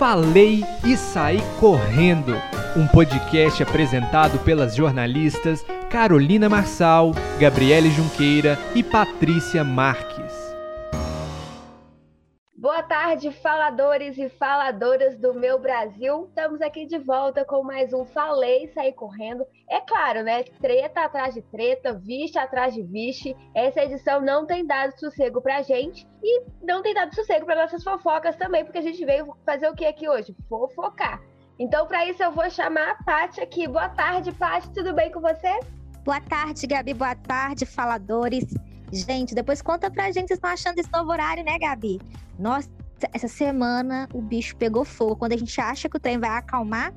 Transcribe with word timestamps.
Falei 0.00 0.64
e 0.82 0.96
Saí 0.96 1.42
Correndo, 1.58 2.34
um 2.74 2.86
podcast 2.86 3.62
apresentado 3.62 4.38
pelas 4.38 4.74
jornalistas 4.74 5.62
Carolina 5.90 6.48
Marçal, 6.48 7.12
Gabriele 7.38 7.90
Junqueira 7.90 8.58
e 8.74 8.82
Patrícia 8.82 9.62
Marques. 9.62 10.29
Tarde, 12.90 13.30
faladores 13.30 14.18
e 14.18 14.28
faladoras 14.28 15.16
do 15.16 15.32
meu 15.32 15.60
Brasil. 15.60 16.24
Estamos 16.26 16.60
aqui 16.60 16.86
de 16.86 16.98
volta 16.98 17.44
com 17.44 17.62
mais 17.62 17.92
um 17.92 18.04
Falei 18.04 18.66
Saí 18.74 18.92
Correndo. 18.92 19.46
É 19.68 19.80
claro, 19.80 20.24
né? 20.24 20.42
Treta 20.42 21.04
atrás 21.04 21.34
de 21.34 21.40
treta, 21.40 21.92
vixe 21.92 22.36
atrás 22.36 22.74
de 22.74 22.82
vixe. 22.82 23.36
Essa 23.54 23.84
edição 23.84 24.20
não 24.20 24.44
tem 24.44 24.66
dado 24.66 24.98
sossego 24.98 25.40
pra 25.40 25.62
gente 25.62 26.04
e 26.20 26.42
não 26.60 26.82
tem 26.82 26.92
dado 26.92 27.14
sossego 27.14 27.46
para 27.46 27.62
nossas 27.62 27.84
fofocas 27.84 28.34
também, 28.34 28.64
porque 28.64 28.78
a 28.78 28.82
gente 28.82 29.04
veio 29.04 29.36
fazer 29.46 29.68
o 29.68 29.74
que 29.76 29.86
aqui 29.86 30.08
hoje? 30.08 30.34
Fofocar. 30.48 31.22
Então, 31.60 31.86
para 31.86 32.06
isso, 32.06 32.20
eu 32.24 32.32
vou 32.32 32.50
chamar 32.50 32.90
a 32.90 33.04
Paty 33.04 33.40
aqui. 33.40 33.68
Boa 33.68 33.88
tarde, 33.90 34.32
Paty. 34.32 34.68
Tudo 34.72 34.92
bem 34.92 35.12
com 35.12 35.20
você? 35.20 35.60
Boa 36.04 36.20
tarde, 36.22 36.66
Gabi. 36.66 36.92
Boa 36.92 37.14
tarde, 37.14 37.64
faladores. 37.64 38.52
Gente, 38.92 39.34
depois 39.34 39.62
conta 39.62 39.90
pra 39.90 40.10
gente 40.10 40.28
se 40.28 40.34
estão 40.34 40.50
achando 40.50 40.78
esse 40.78 40.90
novo 40.92 41.10
horário, 41.10 41.44
né, 41.44 41.58
Gabi? 41.58 42.00
Nossa, 42.38 42.68
essa 43.12 43.28
semana 43.28 44.08
o 44.12 44.20
bicho 44.20 44.56
pegou 44.56 44.84
fogo. 44.84 45.16
Quando 45.16 45.32
a 45.32 45.36
gente 45.36 45.60
acha 45.60 45.88
que 45.88 45.96
o 45.96 46.00
trem 46.00 46.18
vai 46.18 46.30
acalmar, 46.30 46.92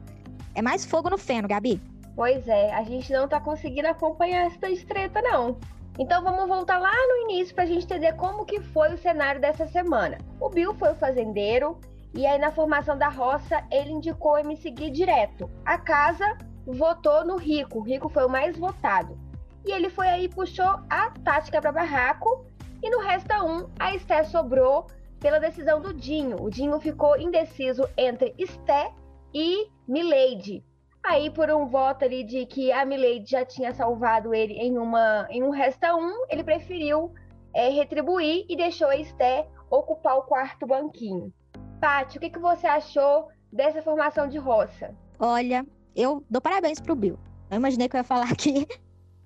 é 0.56 0.62
mais 0.62 0.86
fogo 0.86 1.10
no 1.10 1.18
feno, 1.18 1.48
Gabi. 1.48 1.82
Pois 2.16 2.48
é, 2.48 2.74
a 2.74 2.84
gente 2.84 3.12
não 3.12 3.28
tá 3.28 3.40
conseguindo 3.40 3.88
acompanhar 3.88 4.48
essa 4.48 4.70
estreita, 4.70 5.22
não. 5.22 5.58
Então 6.00 6.24
vamos 6.24 6.48
voltar 6.48 6.80
lá 6.80 6.92
no 6.92 7.30
início 7.30 7.54
para 7.54 7.66
a 7.66 7.68
gente 7.68 7.86
entender 7.86 8.14
como 8.14 8.46
que 8.46 8.60
foi 8.60 8.94
o 8.94 8.98
cenário 8.98 9.40
dessa 9.40 9.68
semana. 9.68 10.18
O 10.40 10.50
Bill 10.50 10.74
foi 10.74 10.92
o 10.92 10.96
fazendeiro 10.96 11.78
e 12.14 12.26
aí 12.26 12.40
na 12.40 12.52
formação 12.52 12.98
da 12.98 13.10
roça 13.10 13.64
ele 13.72 13.92
indicou 13.92 14.44
me 14.44 14.58
seguir 14.58 14.90
direto. 14.90 15.50
A 15.64 15.78
casa 15.78 16.38
votou 16.66 17.26
no 17.26 17.38
Rico, 17.38 17.80
o 17.80 17.84
Rico 17.84 18.10
foi 18.10 18.26
o 18.26 18.30
mais 18.30 18.58
votado. 18.58 19.18
E 19.66 19.72
ele 19.72 19.90
foi 19.90 20.08
aí 20.08 20.28
puxou 20.28 20.80
a 20.90 21.10
tática 21.24 21.62
para 21.62 21.72
barraco 21.72 22.46
e 22.82 22.90
no 22.90 23.00
resta 23.00 23.44
um 23.44 23.70
a 23.80 23.96
Esté 23.96 24.24
sobrou 24.24 24.88
pela 25.20 25.40
decisão 25.40 25.82
do 25.82 25.94
Dinho. 25.94 26.42
O 26.42 26.50
Dinho 26.50 26.80
ficou 26.82 27.18
indeciso 27.18 27.88
entre 27.98 28.36
Esté 28.38 28.92
e 29.34 29.70
Milady. 29.88 30.64
Aí, 31.02 31.30
por 31.30 31.50
um 31.50 31.66
voto 31.66 32.06
ali 32.06 32.24
de 32.24 32.46
que 32.46 32.72
a 32.72 32.86
Milady 32.86 33.26
já 33.26 33.46
tinha 33.46 33.74
salvado 33.74 34.34
ele 34.34 34.54
em, 34.54 34.78
uma, 34.78 35.28
em 35.30 35.44
um 35.44 35.50
resta 35.50 35.96
um, 35.96 36.26
ele 36.30 36.44
preferiu 36.44 37.14
é, 37.54 37.70
retribuir 37.70 38.46
e 38.50 38.56
deixou 38.56 38.88
a 38.88 38.98
Esté 38.98 39.48
ocupar 39.70 40.18
o 40.18 40.24
quarto 40.24 40.66
banquinho. 40.68 41.34
Paty, 41.80 42.18
o 42.18 42.22
que, 42.22 42.30
que 42.30 42.40
você 42.40 42.68
achou 42.68 43.28
dessa 43.52 43.82
formação 43.82 44.28
de 44.28 44.38
roça? 44.38 44.96
Olha, 45.20 45.66
eu 45.96 46.24
dou 46.30 46.42
parabéns 46.42 46.80
pro 46.80 46.96
Bill. 46.96 47.20
Eu 47.50 47.58
imaginei 47.58 47.88
que 47.88 47.96
eu 47.96 48.00
ia 48.00 48.04
falar 48.04 48.32
aqui 48.32 48.68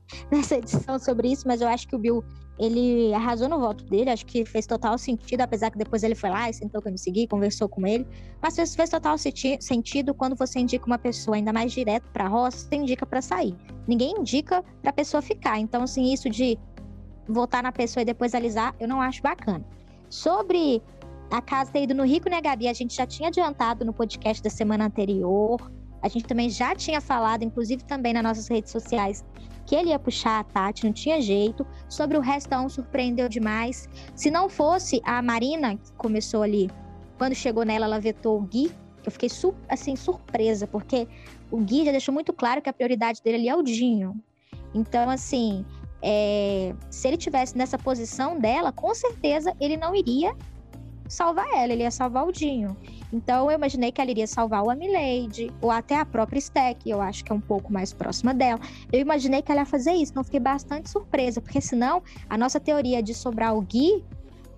nessa 0.31 0.55
edição 0.55 0.99
sobre 0.99 1.31
isso, 1.31 1.47
mas 1.47 1.61
eu 1.61 1.67
acho 1.67 1.87
que 1.87 1.95
o 1.95 1.99
Bill 1.99 2.23
ele 2.59 3.13
arrasou 3.13 3.47
no 3.47 3.59
voto 3.59 3.83
dele, 3.85 4.09
acho 4.09 4.25
que 4.25 4.43
fez 4.43 4.65
total 4.65 4.97
sentido, 4.97 5.41
apesar 5.41 5.69
que 5.69 5.77
depois 5.77 6.01
ele 6.01 6.15
foi 6.15 6.29
lá 6.29 6.49
e 6.49 6.53
sentou 6.53 6.81
com 6.81 6.89
me 6.89 6.97
seguir, 6.97 7.27
conversou 7.27 7.69
com 7.69 7.85
ele. 7.85 8.07
Mas 8.41 8.55
fez, 8.55 8.75
fez 8.75 8.89
total 8.89 9.15
sentido 9.17 10.13
quando 10.13 10.35
você 10.35 10.59
indica 10.59 10.85
uma 10.85 10.97
pessoa 10.97 11.37
ainda 11.37 11.53
mais 11.53 11.71
direto 11.71 12.09
para 12.11 12.27
roça, 12.27 12.57
você 12.57 12.75
indica 12.75 13.05
para 13.05 13.21
sair. 13.21 13.55
Ninguém 13.87 14.15
indica 14.17 14.63
para 14.81 14.91
pessoa 14.91 15.21
ficar. 15.21 15.59
Então, 15.59 15.83
assim, 15.83 16.11
isso 16.11 16.29
de 16.29 16.57
votar 17.27 17.61
na 17.61 17.71
pessoa 17.71 18.01
e 18.01 18.05
depois 18.05 18.33
alisar, 18.33 18.75
eu 18.79 18.87
não 18.87 19.01
acho 19.01 19.21
bacana. 19.21 19.63
Sobre 20.09 20.81
a 21.29 21.41
casa 21.41 21.71
ter 21.71 21.83
ido 21.83 21.93
no 21.93 22.05
Rico, 22.05 22.29
né, 22.29 22.41
Gabi? 22.41 22.67
A 22.67 22.73
gente 22.73 22.95
já 22.95 23.05
tinha 23.05 23.27
adiantado 23.27 23.85
no 23.85 23.93
podcast 23.93 24.41
da 24.41 24.49
semana 24.49 24.85
anterior. 24.85 25.71
A 26.01 26.07
gente 26.07 26.25
também 26.25 26.49
já 26.49 26.73
tinha 26.73 27.01
falado, 27.01 27.43
inclusive 27.43 27.83
também 27.83 28.13
nas 28.13 28.23
nossas 28.23 28.47
redes 28.47 28.71
sociais, 28.71 29.25
que 29.67 29.75
ele 29.75 29.89
ia 29.89 29.99
puxar 29.99 30.39
a 30.39 30.43
Tati, 30.45 30.85
não 30.85 30.93
tinha 30.93 31.21
jeito. 31.21 31.67
Sobre 31.89 32.17
o 32.17 32.21
restão, 32.21 32.69
surpreendeu 32.69 33.27
demais. 33.27 33.87
Se 34.15 34.31
não 34.31 34.47
fosse 34.47 35.01
a 35.03 35.21
Marina, 35.21 35.75
que 35.75 35.91
começou 35.97 36.41
ali, 36.41 36.71
quando 37.17 37.35
chegou 37.35 37.65
nela, 37.65 37.85
ela 37.85 37.99
vetou 37.99 38.39
o 38.39 38.41
Gui. 38.41 38.71
Eu 39.05 39.11
fiquei 39.11 39.29
assim, 39.67 39.95
surpresa, 39.95 40.65
porque 40.65 41.05
o 41.51 41.57
Gui 41.57 41.85
já 41.85 41.91
deixou 41.91 42.13
muito 42.13 42.31
claro 42.31 42.61
que 42.61 42.69
a 42.69 42.73
prioridade 42.73 43.21
dele 43.21 43.37
ali 43.37 43.49
é 43.49 43.55
o 43.55 43.61
Dinho. 43.61 44.15
Então, 44.73 45.09
assim, 45.09 45.65
é, 46.01 46.73
se 46.89 47.07
ele 47.09 47.17
tivesse 47.17 47.57
nessa 47.57 47.77
posição 47.77 48.39
dela, 48.39 48.71
com 48.71 48.95
certeza 48.95 49.53
ele 49.59 49.75
não 49.75 49.93
iria 49.93 50.33
salvar 51.07 51.47
ela, 51.53 51.73
ele 51.73 51.83
ia 51.83 51.91
salvar 51.91 52.27
o 52.27 52.31
Dinho. 52.31 52.75
Então 53.11 53.49
eu 53.49 53.55
imaginei 53.57 53.91
que 53.91 54.01
ela 54.01 54.11
iria 54.11 54.27
salvar 54.27 54.63
o 54.63 54.69
Amilade, 54.69 55.51
ou 55.61 55.71
até 55.71 55.95
a 55.95 56.05
própria 56.05 56.39
Stack, 56.39 56.89
eu 56.89 57.01
acho 57.01 57.23
que 57.23 57.31
é 57.31 57.35
um 57.35 57.41
pouco 57.41 57.71
mais 57.71 57.93
próxima 57.93 58.33
dela. 58.33 58.59
Eu 58.91 58.99
imaginei 58.99 59.41
que 59.41 59.51
ela 59.51 59.61
ia 59.61 59.65
fazer 59.65 59.93
isso, 59.93 60.11
então 60.11 60.23
fiquei 60.23 60.39
bastante 60.39 60.89
surpresa, 60.89 61.41
porque 61.41 61.61
senão 61.61 62.03
a 62.29 62.37
nossa 62.37 62.59
teoria 62.59 63.01
de 63.01 63.13
sobrar 63.13 63.55
o 63.55 63.61
Gui 63.61 64.03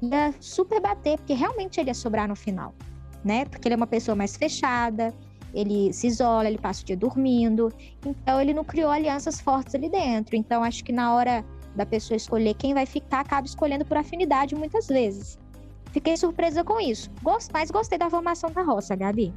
ia 0.02 0.34
super 0.40 0.82
bater, 0.82 1.18
porque 1.18 1.34
realmente 1.34 1.80
ele 1.80 1.90
ia 1.90 1.94
sobrar 1.94 2.28
no 2.28 2.36
final, 2.36 2.74
né? 3.24 3.46
Porque 3.46 3.68
ele 3.68 3.76
é 3.76 3.78
uma 3.78 3.88
pessoa 3.88 4.16
mais 4.16 4.36
fechada, 4.36 5.14
ele 5.54 5.92
se 5.94 6.08
isola, 6.08 6.48
ele 6.48 6.58
passa 6.58 6.82
o 6.82 6.86
dia 6.86 6.98
dormindo, 6.98 7.72
então 8.06 8.40
ele 8.40 8.54
não 8.54 8.64
criou 8.64 8.92
alianças 8.92 9.42
fortes 9.42 9.76
ali 9.76 9.90
dentro. 9.90 10.36
Então 10.36 10.64
acho 10.64 10.84
que 10.84 10.92
na 10.92 11.14
hora 11.14 11.44
da 11.76 11.86
pessoa 11.86 12.16
escolher 12.16 12.54
quem 12.56 12.74
vai 12.74 12.86
ficar, 12.86 13.22
acaba 13.22 13.46
escolhendo 13.46 13.86
por 13.86 13.98
afinidade 13.98 14.56
muitas 14.56 14.88
vezes. 14.88 15.38
Fiquei 15.92 16.16
surpresa 16.16 16.64
com 16.64 16.80
isso. 16.80 17.10
Gost, 17.24 17.50
mas 17.52 17.72
gostei 17.72 17.98
da 17.98 18.10
formação 18.10 18.52
da 18.52 18.62
roça, 18.62 18.96
Gabi. 18.96 19.34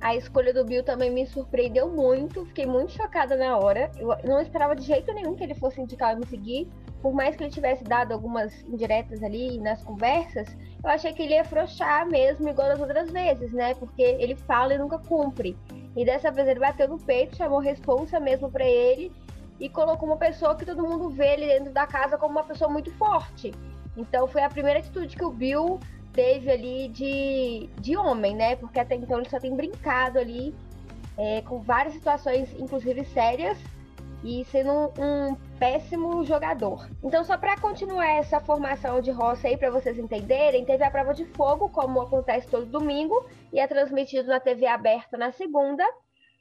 A 0.00 0.16
escolha 0.16 0.52
do 0.52 0.64
Bill 0.64 0.82
também 0.82 1.10
me 1.10 1.26
surpreendeu 1.26 1.88
muito. 1.88 2.44
Fiquei 2.46 2.66
muito 2.66 2.92
chocada 2.92 3.36
na 3.36 3.58
hora. 3.58 3.90
Eu 3.98 4.08
não 4.24 4.40
esperava 4.40 4.74
de 4.74 4.82
jeito 4.82 5.12
nenhum 5.12 5.34
que 5.34 5.44
ele 5.44 5.54
fosse 5.54 5.80
indicar 5.80 6.16
me 6.16 6.26
seguir. 6.26 6.68
Por 7.02 7.12
mais 7.12 7.36
que 7.36 7.44
ele 7.44 7.50
tivesse 7.50 7.84
dado 7.84 8.12
algumas 8.12 8.62
indiretas 8.62 9.22
ali 9.22 9.58
nas 9.58 9.82
conversas, 9.82 10.48
eu 10.82 10.90
achei 10.90 11.12
que 11.12 11.22
ele 11.22 11.34
ia 11.34 11.42
afrouxar 11.42 12.06
mesmo, 12.08 12.48
igual 12.48 12.68
das 12.68 12.80
outras 12.80 13.10
vezes, 13.10 13.52
né? 13.52 13.74
Porque 13.74 14.02
ele 14.02 14.34
fala 14.34 14.74
e 14.74 14.78
nunca 14.78 14.98
cumpre. 14.98 15.56
E 15.96 16.04
dessa 16.04 16.30
vez 16.30 16.46
ele 16.46 16.60
bateu 16.60 16.88
no 16.88 16.98
peito, 16.98 17.36
chamou 17.36 17.58
responsa 17.58 18.20
mesmo 18.20 18.50
para 18.50 18.64
ele 18.64 19.12
e 19.58 19.68
colocou 19.68 20.08
uma 20.08 20.16
pessoa 20.16 20.54
que 20.56 20.64
todo 20.64 20.82
mundo 20.82 21.10
vê 21.10 21.32
ali 21.32 21.46
dentro 21.46 21.72
da 21.72 21.86
casa 21.86 22.16
como 22.16 22.32
uma 22.32 22.44
pessoa 22.44 22.70
muito 22.70 22.90
forte. 22.92 23.52
Então 23.96 24.26
foi 24.26 24.42
a 24.42 24.48
primeira 24.48 24.78
atitude 24.78 25.16
que 25.16 25.24
o 25.24 25.30
Bill 25.30 25.78
teve 26.12 26.50
ali 26.50 26.88
de, 26.88 27.68
de 27.80 27.96
homem, 27.96 28.34
né? 28.34 28.56
Porque 28.56 28.80
até 28.80 28.94
então 28.94 29.18
ele 29.18 29.28
só 29.28 29.38
tem 29.38 29.54
brincado 29.54 30.18
ali 30.18 30.54
é, 31.16 31.42
com 31.42 31.60
várias 31.60 31.94
situações, 31.94 32.48
inclusive 32.58 33.04
sérias, 33.04 33.58
e 34.22 34.44
sendo 34.46 34.70
um, 34.70 35.30
um 35.30 35.34
péssimo 35.58 36.24
jogador. 36.24 36.88
Então, 37.02 37.24
só 37.24 37.36
para 37.36 37.58
continuar 37.58 38.06
essa 38.06 38.40
formação 38.40 39.00
de 39.00 39.10
roça 39.10 39.48
aí, 39.48 39.56
para 39.56 39.70
vocês 39.70 39.98
entenderem, 39.98 40.64
teve 40.64 40.84
a 40.84 40.90
prova 40.90 41.14
de 41.14 41.24
fogo, 41.24 41.68
como 41.70 42.00
acontece 42.00 42.48
todo 42.48 42.66
domingo, 42.66 43.26
e 43.52 43.58
é 43.58 43.66
transmitido 43.66 44.28
na 44.28 44.40
TV 44.40 44.66
aberta 44.66 45.16
na 45.16 45.32
segunda. 45.32 45.84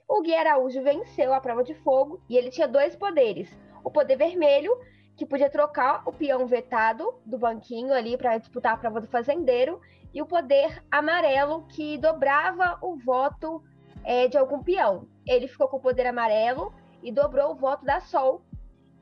O 0.07 0.21
Gui 0.21 0.35
Araújo 0.35 0.81
venceu 0.81 1.33
a 1.33 1.39
prova 1.39 1.63
de 1.63 1.73
fogo 1.75 2.19
e 2.27 2.35
ele 2.35 2.49
tinha 2.49 2.67
dois 2.67 2.95
poderes: 2.95 3.49
o 3.83 3.91
poder 3.91 4.17
vermelho, 4.17 4.71
que 5.19 5.25
podia 5.25 5.49
trocar 5.49 6.01
o 6.07 6.13
peão 6.13 6.47
vetado 6.47 7.13
do 7.25 7.37
banquinho 7.37 7.93
ali 7.93 8.15
para 8.15 8.37
disputar 8.37 8.73
a 8.73 8.77
prova 8.77 9.01
do 9.01 9.07
fazendeiro, 9.07 9.81
e 10.13 10.21
o 10.21 10.25
poder 10.25 10.81
amarelo, 10.89 11.67
que 11.67 11.97
dobrava 11.97 12.79
o 12.81 12.95
voto 12.95 13.61
é, 14.05 14.29
de 14.29 14.37
algum 14.37 14.63
peão. 14.63 15.09
Ele 15.27 15.49
ficou 15.49 15.67
com 15.67 15.75
o 15.75 15.81
poder 15.81 16.07
amarelo 16.07 16.73
e 17.03 17.11
dobrou 17.11 17.51
o 17.51 17.55
voto 17.55 17.83
da 17.83 17.99
Sol, 17.99 18.41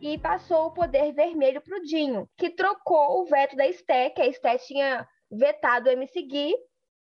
e 0.01 0.17
passou 0.17 0.66
o 0.66 0.72
poder 0.72 1.13
vermelho 1.13 1.61
para 1.61 1.78
o 1.78 1.83
Dinho, 1.83 2.28
que 2.35 2.49
trocou 2.49 3.22
o 3.22 3.25
veto 3.25 3.55
da 3.55 3.67
Esté, 3.67 4.09
que 4.09 4.22
a 4.22 4.28
Esté 4.28 4.57
tinha 4.57 5.07
vetado 5.31 5.88
o 5.88 5.91
MC 5.91 6.23
Gui, 6.23 6.55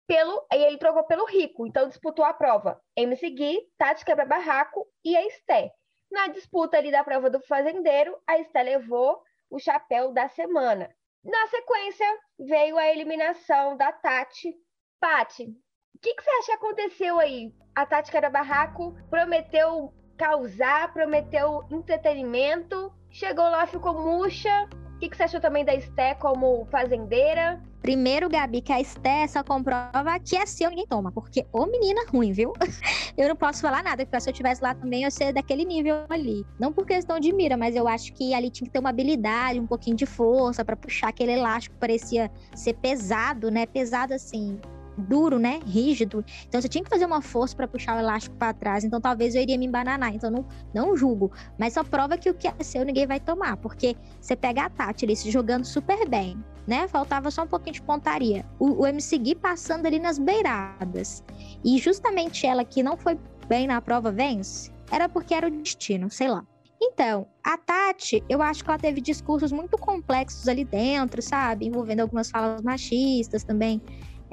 pelo, 0.08 0.44
e 0.52 0.58
ele 0.58 0.78
trocou 0.78 1.04
pelo 1.04 1.26
Rico, 1.26 1.68
então 1.68 1.88
disputou 1.88 2.26
a 2.26 2.34
prova 2.34 2.82
MC 2.96 3.30
Gui, 3.30 3.60
Tati 3.78 4.04
Quebra-Barraco 4.04 4.88
e 5.06 5.16
a 5.16 5.24
Esté. 5.26 5.72
Na 6.14 6.28
disputa 6.28 6.78
ali 6.78 6.92
da 6.92 7.04
prova 7.04 7.28
do 7.28 7.40
fazendeiro, 7.40 8.16
a 8.28 8.38
Esté 8.38 8.62
levou 8.62 9.20
o 9.50 9.58
chapéu 9.58 10.14
da 10.14 10.30
semana. 10.30 10.88
Na 11.24 11.48
sequência, 11.48 12.06
veio 12.38 12.78
a 12.78 12.88
eliminação 12.88 13.76
da 13.76 13.92
Tati. 13.92 14.54
Pati, 15.00 15.46
o 15.46 16.00
que, 16.00 16.14
que, 16.14 16.22
você 16.22 16.30
acha 16.30 16.46
que 16.46 16.52
aconteceu 16.52 17.20
aí? 17.20 17.52
A 17.74 17.84
Tati 17.84 18.12
Cara 18.12 18.30
Barraco 18.30 18.96
prometeu 19.10 19.92
causar, 20.16 20.94
prometeu 20.94 21.68
entretenimento, 21.72 22.94
chegou 23.10 23.50
lá, 23.50 23.66
ficou 23.66 24.00
murcha, 24.00 24.70
que, 25.04 25.10
que 25.10 25.18
você 25.18 25.24
achou 25.24 25.42
também 25.42 25.66
da 25.66 25.76
Esté 25.76 26.16
como 26.16 26.66
fazendeira? 26.72 27.62
Primeiro, 27.82 28.30
Gabi, 28.30 28.62
que 28.62 28.72
a 28.72 28.80
Esté 28.80 29.28
só 29.28 29.44
comprova 29.44 30.18
que 30.20 30.38
é 30.38 30.46
seu, 30.46 30.70
ninguém 30.70 30.88
toma. 30.88 31.12
Porque, 31.12 31.46
ô 31.52 31.66
menina 31.66 32.06
ruim, 32.08 32.32
viu? 32.32 32.54
eu 33.18 33.28
não 33.28 33.36
posso 33.36 33.62
falar 33.62 33.84
nada, 33.84 34.06
porque 34.06 34.20
se 34.22 34.30
eu 34.30 34.32
estivesse 34.32 34.64
lá 34.64 34.74
também, 34.74 35.04
eu 35.04 35.12
ser 35.12 35.34
daquele 35.34 35.66
nível 35.66 36.06
ali. 36.10 36.46
Não 36.58 36.72
por 36.72 36.86
questão 36.86 37.20
de 37.20 37.34
mira, 37.34 37.58
mas 37.58 37.76
eu 37.76 37.88
acho 37.88 38.14
que 38.14 38.34
ali 38.34 38.50
tinha 38.50 38.66
que 38.66 38.72
ter 38.72 38.80
uma 38.80 38.90
habilidade, 38.90 39.60
um 39.60 39.68
pouquinho 39.68 39.98
de 39.98 40.06
força 40.06 40.64
para 40.64 40.78
puxar 40.78 41.10
aquele 41.10 41.34
elástico 41.34 41.76
que 41.76 41.80
parecia 41.82 42.32
ser 42.56 42.74
pesado, 42.76 43.52
né? 43.52 43.66
Pesado 43.66 44.14
assim, 44.14 44.60
duro, 44.98 45.40
né? 45.40 45.60
Rígido. 45.66 46.24
Então 46.48 46.62
você 46.62 46.68
tinha 46.68 46.84
que 46.84 46.90
fazer 46.90 47.06
uma 47.06 47.22
força 47.22 47.56
para 47.56 47.68
puxar 47.68 47.96
o 47.96 48.00
elástico 48.00 48.36
para 48.36 48.54
trás. 48.54 48.84
Então 48.84 49.00
talvez 49.00 49.36
eu 49.36 49.42
iria 49.42 49.58
me 49.58 49.66
embananar. 49.66 50.14
Então 50.14 50.30
não, 50.30 50.46
não 50.74 50.96
julgo. 50.96 51.32
Mas 51.58 51.74
só 51.74 51.84
prova 51.84 52.18
que 52.18 52.30
o 52.30 52.34
que 52.34 52.48
é 52.48 52.64
seu 52.64 52.84
ninguém 52.84 53.08
vai 53.08 53.20
tomar. 53.20 53.58
Porque 53.58 53.96
você 54.20 54.36
pega 54.36 54.66
a 54.66 54.70
Tati 54.70 55.06
ali 55.06 55.16
se 55.16 55.30
jogando 55.32 55.66
super 55.66 56.08
bem, 56.08 56.38
né? 56.68 56.88
Faltava 56.88 57.30
só 57.32 57.44
um 57.44 57.48
pouquinho 57.48 57.74
de 57.74 57.82
pontaria. 57.82 58.46
O, 58.60 58.84
o 58.84 58.88
MC 58.88 59.18
Gui 59.18 59.36
passando 59.36 59.86
ali 59.86 60.00
nas 60.00 60.18
beiradas. 60.18 61.24
E 61.64 61.78
justamente 61.78 62.46
ela 62.46 62.64
que 62.64 62.84
não 62.84 62.98
foi 62.98 63.18
bem 63.48 63.68
na 63.68 63.82
prova 63.82 64.12
vence, 64.12 64.72
era 64.92 65.10
porque 65.10 65.34
era 65.34 65.48
o 65.48 65.52
destino, 65.52 66.10
sei 66.10 66.30
lá. 66.30 66.46
Então, 66.86 67.26
a 67.42 67.58
Tati, 67.58 68.22
eu 68.28 68.42
acho 68.42 68.62
que 68.62 68.70
ela 68.70 68.78
teve 68.78 69.00
discursos 69.00 69.54
muito 69.54 69.78
complexos 69.78 70.50
ali 70.50 70.66
dentro, 70.66 71.22
sabe? 71.22 71.66
Envolvendo 71.66 72.02
algumas 72.02 72.30
falas 72.30 72.62
machistas 72.62 73.44
também 73.44 73.82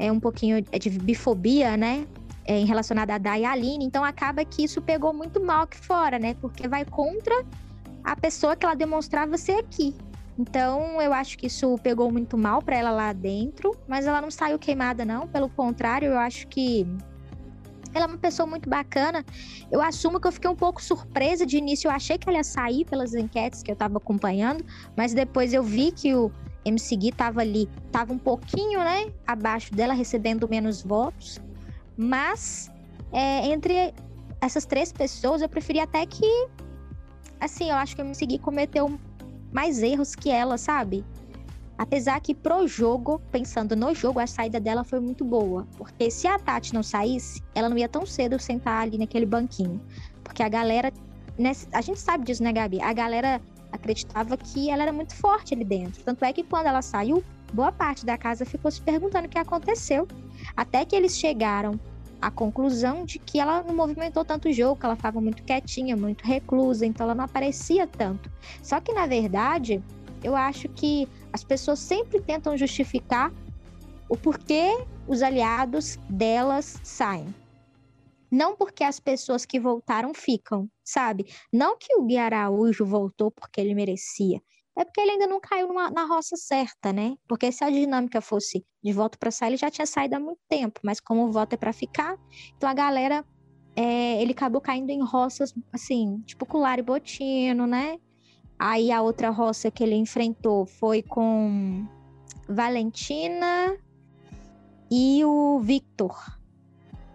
é 0.01 0.11
um 0.11 0.19
pouquinho 0.19 0.63
de 0.63 0.91
bifobia, 0.91 1.77
né? 1.77 2.07
É, 2.47 2.59
em 2.59 2.65
relacionada 2.65 3.15
a 3.15 3.19
Dai 3.19 3.43
e 3.43 3.45
a 3.45 3.53
Aline. 3.53 3.85
Então 3.85 4.03
acaba 4.03 4.45
que 4.45 4.65
isso 4.65 4.81
pegou 4.81 5.13
muito 5.13 5.45
mal 5.45 5.65
aqui 5.65 5.77
fora, 5.79 6.19
né? 6.19 6.35
Porque 6.41 6.67
vai 6.67 6.85
contra 6.85 7.45
a 8.03 8.17
pessoa 8.17 8.57
que 8.57 8.65
ela 8.65 8.75
demonstrava 8.75 9.37
ser 9.37 9.59
aqui. 9.59 9.95
Então 10.39 11.01
eu 11.03 11.13
acho 11.13 11.37
que 11.37 11.47
isso 11.47 11.77
pegou 11.83 12.11
muito 12.11 12.39
mal 12.39 12.63
para 12.63 12.77
ela 12.77 12.91
lá 12.91 13.13
dentro, 13.13 13.77
mas 13.87 14.07
ela 14.07 14.23
não 14.23 14.31
saiu 14.31 14.59
queimada, 14.59 15.05
não. 15.05 15.29
Pelo 15.29 15.51
contrário, 15.51 16.09
eu 16.09 16.19
acho 16.19 16.49
que 16.49 16.87
ela 17.93 18.07
é 18.07 18.09
uma 18.09 18.19
pessoa 18.19 18.47
muito 18.47 18.71
bacana. 18.71 19.23
Eu 19.71 19.83
assumo 19.83 20.19
que 20.19 20.27
eu 20.27 20.33
fiquei 20.33 20.49
um 20.49 20.57
pouco 20.57 20.83
surpresa 20.83 21.45
de 21.45 21.59
início. 21.59 21.89
Eu 21.89 21.93
achei 21.93 22.17
que 22.17 22.27
ela 22.27 22.39
ia 22.39 22.45
sair 22.45 22.87
pelas 22.87 23.15
enquetes 23.15 23.63
que 23.63 23.71
eu 23.71 23.75
estava 23.75 23.99
acompanhando, 23.99 24.65
mas 24.97 25.13
depois 25.13 25.53
eu 25.53 25.63
vi 25.63 25.93
que 25.93 26.15
o 26.15 26.33
MC 26.65 26.97
Gui 26.97 27.13
tava 27.13 27.41
ali, 27.41 27.69
tava 27.91 28.13
um 28.13 28.19
pouquinho, 28.19 28.81
né, 28.81 29.13
abaixo 29.27 29.75
dela, 29.75 29.95
recebendo 29.95 30.49
menos 30.49 30.83
votos. 30.83 31.41
Mas 31.97 32.71
é, 33.13 33.47
entre 33.47 33.95
essas 34.41 34.65
três 34.65 34.93
pessoas, 34.93 35.43
eu 35.43 35.49
preferi 35.49 35.81
até 35.81 36.05
que, 36.07 36.49
assim, 37.41 37.71
eu 37.71 37.77
acho 37.77 37.95
que 37.95 38.03
o 38.03 38.05
MC 38.05 38.27
Gui 38.27 38.39
cometeu 38.39 38.99
mais 39.53 39.83
erros 39.83 40.15
que 40.15 40.31
ela, 40.31 40.57
sabe? 40.57 41.05
Apesar 41.81 42.21
que 42.21 42.35
pro 42.35 42.69
jogo, 42.69 43.21
pensando 43.33 43.75
no 43.75 43.95
jogo, 43.95 44.21
a 44.21 44.27
saída 44.27 44.61
dela 44.61 44.85
foi 44.85 45.01
muito 45.01 45.25
boa. 45.25 45.67
Porque 45.79 46.11
se 46.11 46.27
a 46.27 46.39
Tati 46.39 46.75
não 46.75 46.83
saísse, 46.83 47.43
ela 47.55 47.71
não 47.71 47.79
ia 47.79 47.89
tão 47.89 48.05
cedo 48.05 48.39
sentar 48.39 48.83
ali 48.83 48.99
naquele 48.99 49.25
banquinho. 49.25 49.81
Porque 50.23 50.43
a 50.43 50.49
galera. 50.49 50.93
Né, 51.39 51.53
a 51.73 51.81
gente 51.81 51.99
sabe 51.99 52.27
disso, 52.27 52.43
né, 52.43 52.53
Gabi? 52.53 52.83
A 52.83 52.93
galera 52.93 53.41
acreditava 53.73 54.37
que 54.37 54.71
ela 54.71 54.83
era 54.83 54.93
muito 54.93 55.15
forte 55.15 55.55
ali 55.55 55.65
dentro. 55.65 56.03
Tanto 56.03 56.25
é 56.25 56.33
que 56.33 56.43
quando 56.43 56.67
ela 56.67 56.83
saiu, 56.83 57.23
boa 57.53 57.73
parte 57.73 58.05
da 58.05 58.17
casa 58.17 58.45
ficou 58.45 58.71
se 58.71 58.81
perguntando 58.81 59.27
o 59.27 59.29
que 59.29 59.39
aconteceu. 59.39 60.07
Até 60.57 60.85
que 60.85 60.97
eles 60.97 61.17
chegaram 61.17 61.79
à 62.21 62.31
conclusão 62.31 63.05
de 63.05 63.19
que 63.19 63.39
ela 63.39 63.63
não 63.63 63.75
movimentou 63.75 64.25
tanto 64.25 64.49
o 64.49 64.53
jogo, 64.53 64.79
que 64.79 64.85
ela 64.85 64.95
estava 64.95 65.21
muito 65.21 65.43
quietinha, 65.43 65.97
muito 65.97 66.25
reclusa, 66.25 66.85
então 66.85 67.05
ela 67.05 67.15
não 67.15 67.25
aparecia 67.25 67.87
tanto. 67.87 68.31
Só 68.63 68.81
que 68.81 68.93
na 68.93 69.07
verdade, 69.07 69.83
eu 70.23 70.37
acho 70.37 70.69
que 70.69 71.09
as 71.33 71.43
pessoas 71.43 71.79
sempre 71.79 72.21
tentam 72.21 72.57
justificar 72.57 73.33
o 74.09 74.17
porquê 74.17 74.85
os 75.07 75.23
aliados 75.23 75.99
delas 76.09 76.79
saem. 76.83 77.33
Não 78.31 78.57
porque 78.57 78.85
as 78.85 79.01
pessoas 79.01 79.45
que 79.45 79.59
voltaram 79.59 80.15
ficam, 80.15 80.69
sabe? 80.85 81.27
Não 81.53 81.77
que 81.77 81.95
o 81.97 82.05
Gui 82.05 82.17
Araújo 82.17 82.85
voltou 82.87 83.31
porque 83.31 83.61
ele 83.61 83.75
merecia. 83.75 84.41
É 84.79 84.85
porque 84.85 85.01
ele 85.01 85.11
ainda 85.13 85.27
não 85.27 85.41
caiu 85.41 85.69
numa, 85.69 85.91
na 85.91 86.05
roça 86.05 86.37
certa, 86.37 86.93
né? 86.93 87.17
Porque 87.29 87.51
se 87.51 87.65
a 87.65 87.71
dinâmica 87.71 88.21
fosse 88.21 88.65
de 88.83 88.93
voto 88.93 89.19
para 89.19 89.31
sair, 89.31 89.51
ele 89.51 89.57
já 89.57 89.71
tinha 89.71 89.87
saído 89.87 90.17
há 90.17 90.21
muito 90.21 90.41
tempo. 90.49 90.81
Mas 90.85 91.01
como 91.01 91.27
o 91.27 91.33
voto 91.33 91.55
é 91.55 91.57
para 91.57 91.73
ficar, 91.73 92.17
então 92.57 92.69
a 92.69 92.75
galera. 92.75 93.25
É, 93.77 94.21
ele 94.21 94.33
acabou 94.33 94.61
caindo 94.61 94.91
em 94.91 95.01
roças, 95.01 95.55
assim, 95.73 96.21
tipo 96.27 96.45
Cular 96.45 96.81
e 96.81 96.83
Botino, 96.83 97.69
né? 97.69 97.99
Aí 98.59 98.91
a 98.91 99.01
outra 99.01 99.31
roça 99.31 99.71
que 99.71 99.83
ele 99.83 99.95
enfrentou 99.95 100.67
foi 100.67 101.03
com 101.03 101.87
Valentina 102.49 103.79
e 104.91 105.25
o 105.25 105.61
Victor, 105.61 106.40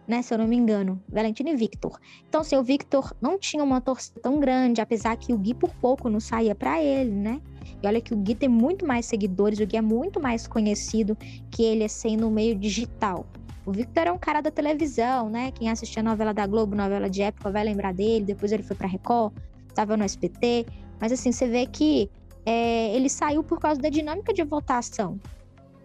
né? 0.07 0.21
Se 0.21 0.33
eu 0.33 0.37
não 0.37 0.47
me 0.47 0.55
engano, 0.55 1.01
Valentina 1.09 1.49
e 1.49 1.55
Victor. 1.55 1.99
Então, 2.27 2.41
assim, 2.41 2.55
o 2.55 2.63
Victor 2.63 3.13
não 3.21 3.37
tinha 3.37 3.63
uma 3.63 3.81
torcida 3.81 4.19
tão 4.21 4.39
grande, 4.39 4.81
apesar 4.81 5.15
que 5.17 5.33
o 5.33 5.37
Gui 5.37 5.53
por 5.53 5.73
pouco 5.75 6.09
não 6.09 6.19
saía 6.19 6.55
para 6.55 6.81
ele, 6.81 7.11
né? 7.11 7.41
E 7.81 7.87
olha 7.87 7.99
que 7.99 8.13
o 8.13 8.17
Gui 8.17 8.35
tem 8.35 8.49
muito 8.49 8.85
mais 8.85 9.05
seguidores, 9.05 9.59
o 9.59 9.65
Gui 9.65 9.77
é 9.77 9.81
muito 9.81 10.19
mais 10.19 10.47
conhecido 10.47 11.17
que 11.49 11.63
ele, 11.63 11.83
assim, 11.83 12.15
no 12.15 12.29
meio 12.29 12.55
digital. 12.55 13.25
O 13.65 13.71
Victor 13.71 14.05
é 14.05 14.11
um 14.11 14.17
cara 14.17 14.41
da 14.41 14.51
televisão, 14.51 15.29
né? 15.29 15.51
Quem 15.51 15.69
assistia 15.69 16.01
a 16.01 16.03
novela 16.03 16.33
da 16.33 16.45
Globo, 16.45 16.75
novela 16.75 17.09
de 17.09 17.23
época, 17.23 17.49
vai 17.49 17.63
lembrar 17.63 17.93
dele. 17.93 18.23
Depois 18.23 18.51
ele 18.51 18.61
foi 18.61 18.75
pra 18.75 18.87
Record, 18.87 19.33
estava 19.67 19.97
no 19.97 20.05
SPT. 20.05 20.67
Mas, 20.99 21.11
assim, 21.11 21.31
você 21.31 21.47
vê 21.47 21.65
que 21.65 22.09
é, 22.45 22.95
ele 22.95 23.09
saiu 23.09 23.43
por 23.43 23.59
causa 23.59 23.81
da 23.81 23.89
dinâmica 23.89 24.31
de 24.31 24.43
votação. 24.43 25.19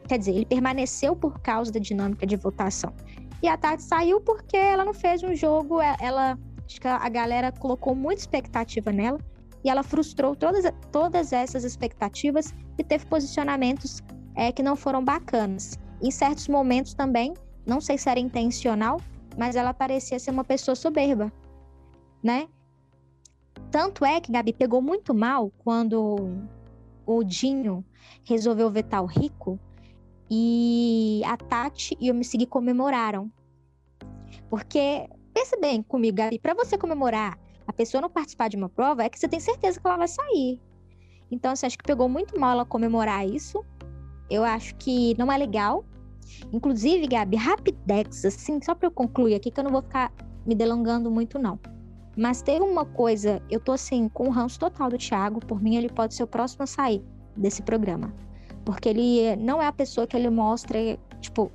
Quer 0.06 0.19
dizer, 0.19 0.32
ele 0.32 0.44
permaneceu 0.44 1.17
por 1.17 1.40
causa 1.40 1.72
da 1.72 1.81
dinâmica 1.81 2.26
de 2.26 2.37
votação. 2.37 2.93
E 3.43 3.49
a 3.49 3.57
Tati 3.57 3.83
saiu 3.83 4.21
porque 4.21 4.57
ela 4.57 4.85
não 4.85 4.93
fez 4.93 5.23
um 5.23 5.35
jogo, 5.35 5.81
é, 5.81 5.97
ela 6.01 6.39
acho 6.67 6.81
que 6.81 6.87
a 6.87 7.09
galera 7.09 7.51
colocou 7.51 7.95
muita 7.95 8.21
expectativa 8.21 8.93
nela 8.93 9.19
e 9.65 9.71
ela 9.71 9.83
frustrou 9.83 10.37
todas, 10.37 10.65
todas 10.93 11.33
essas 11.33 11.65
expectativas 11.65 12.55
e 12.79 12.85
teve 12.85 13.07
posicionamentos 13.07 14.03
é, 14.35 14.53
que 14.53 14.63
não 14.63 14.77
foram 14.77 15.05
bacanas. 15.05 15.79
Em 16.01 16.11
certos 16.11 16.49
momentos 16.49 16.95
também, 16.95 17.35
não 17.67 17.81
sei 17.81 17.99
se 17.99 18.09
era 18.09 18.21
intencional, 18.21 19.01
mas 19.37 19.57
ela 19.57 19.75
parecia 19.75 20.19
ser 20.19 20.31
uma 20.31 20.45
pessoa 20.45 20.75
soberba, 20.75 21.33
né? 22.23 22.49
Tanto 23.71 24.05
é 24.05 24.21
que 24.21 24.33
Gabi 24.33 24.53
pegou 24.53 24.83
muito 24.83 25.15
mal 25.15 25.53
quando 25.59 26.39
o 27.07 27.23
Dinho 27.23 27.85
resolveu 28.25 28.71
vetar 28.71 29.03
o 29.03 29.07
Rico 29.07 29.59
e 30.31 31.23
a 31.27 31.37
Tati 31.37 31.97
e 32.00 32.09
eu 32.09 32.15
me 32.15 32.25
segui 32.25 32.47
comemoraram. 32.47 33.31
Porque, 34.49 35.09
pensa 35.35 35.56
bem 35.61 35.82
comigo, 35.82 36.17
Gabi, 36.17 36.38
para 36.38 36.55
você 36.55 36.79
comemorar 36.79 37.38
a 37.67 37.73
pessoa 37.73 38.00
não 38.00 38.11
participar 38.11 38.49
de 38.49 38.56
uma 38.56 38.69
prova, 38.69 39.05
é 39.05 39.09
que 39.09 39.19
você 39.19 39.29
tem 39.29 39.41
certeza 39.41 39.81
que 39.81 39.87
ela 39.87 39.97
vai 39.97 40.09
sair. 40.09 40.61
Então, 41.31 41.55
você 41.55 41.67
acha 41.67 41.77
que 41.77 41.85
pegou 41.85 42.09
muito 42.09 42.38
mal 42.38 42.53
ela 42.53 42.65
comemorar 42.65 43.27
isso. 43.27 43.65
Eu 44.29 44.43
acho 44.44 44.75
que 44.77 45.17
não 45.17 45.31
é 45.31 45.38
legal. 45.38 45.85
Inclusive, 46.53 47.06
Gabi, 47.06 47.37
rapidex, 47.37 48.25
assim, 48.25 48.61
só 48.61 48.75
para 48.75 48.88
eu 48.88 48.91
concluir 48.91 49.35
aqui, 49.35 49.50
que 49.50 49.61
eu 49.61 49.65
não 49.65 49.71
vou 49.71 49.82
ficar 49.82 50.12
me 50.44 50.55
delongando 50.55 51.10
muito, 51.10 51.39
não. 51.39 51.58
Mas 52.17 52.43
teve 52.43 52.65
uma 52.65 52.84
coisa, 52.84 53.41
eu 53.49 53.60
tô 53.60 53.72
assim, 53.72 54.08
com 54.08 54.27
o 54.29 54.31
ranço 54.31 54.58
total 54.58 54.91
do 54.91 54.99
Thiago, 54.99 55.41
por 55.46 55.63
mim 55.63 55.77
ele 55.77 55.89
pode 55.89 56.15
ser 56.15 56.25
o 56.25 56.27
próximo 56.27 56.65
a 56.65 56.67
sair 56.67 57.05
desse 57.37 57.63
programa. 57.63 58.13
Porque 58.64 58.88
ele 58.88 59.36
não 59.36 59.60
é 59.62 59.67
a 59.67 59.72
pessoa 59.72 60.06
que 60.06 60.17
ele 60.17 60.31
mostra, 60.31 60.79
tipo, 61.20 61.50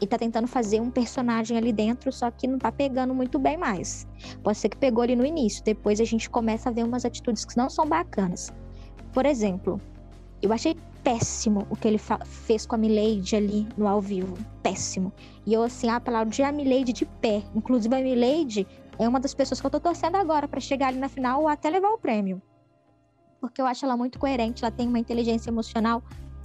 ele 0.00 0.08
tá 0.08 0.18
tentando 0.18 0.46
fazer 0.46 0.80
um 0.80 0.90
personagem 0.90 1.56
ali 1.56 1.72
dentro, 1.72 2.10
só 2.12 2.30
que 2.30 2.46
não 2.46 2.58
tá 2.58 2.72
pegando 2.72 3.14
muito 3.14 3.38
bem 3.38 3.56
mais. 3.56 4.08
Pode 4.42 4.58
ser 4.58 4.70
que 4.70 4.76
pegou 4.76 5.02
ali 5.02 5.14
no 5.14 5.26
início, 5.26 5.62
depois 5.62 6.00
a 6.00 6.04
gente 6.04 6.28
começa 6.30 6.70
a 6.70 6.72
ver 6.72 6.84
umas 6.84 7.04
atitudes 7.04 7.44
que 7.44 7.56
não 7.56 7.68
são 7.68 7.86
bacanas. 7.86 8.52
Por 9.12 9.26
exemplo, 9.26 9.80
eu 10.40 10.52
achei 10.52 10.74
péssimo 11.04 11.66
o 11.70 11.76
que 11.76 11.88
ele 11.88 11.98
fez 11.98 12.66
com 12.66 12.74
a 12.74 12.78
Milady 12.78 13.36
ali 13.36 13.68
no 13.76 13.86
ao 13.86 14.00
vivo. 14.00 14.36
Péssimo. 14.62 15.12
E 15.46 15.52
eu, 15.52 15.62
assim, 15.62 15.88
aplaudi 15.88 16.42
a 16.42 16.52
Milady 16.52 16.92
de 16.92 17.04
pé. 17.04 17.42
Inclusive, 17.54 17.94
a 17.94 18.00
Milady 18.00 18.66
é 18.98 19.08
uma 19.08 19.20
das 19.20 19.34
pessoas 19.34 19.60
que 19.60 19.66
eu 19.66 19.70
tô 19.70 19.80
torcendo 19.80 20.16
agora 20.16 20.46
para 20.46 20.60
chegar 20.60 20.88
ali 20.88 20.98
na 20.98 21.08
final 21.08 21.42
ou 21.42 21.48
até 21.48 21.68
levar 21.68 21.90
o 21.90 21.98
prêmio. 21.98 22.40
Porque 23.40 23.60
eu 23.60 23.66
acho 23.66 23.84
ela 23.84 23.96
muito 23.96 24.18
coerente, 24.18 24.64
ela 24.64 24.70
tem 24.70 24.86
uma 24.86 24.98
inteligência 24.98 25.50
emocional 25.50 26.02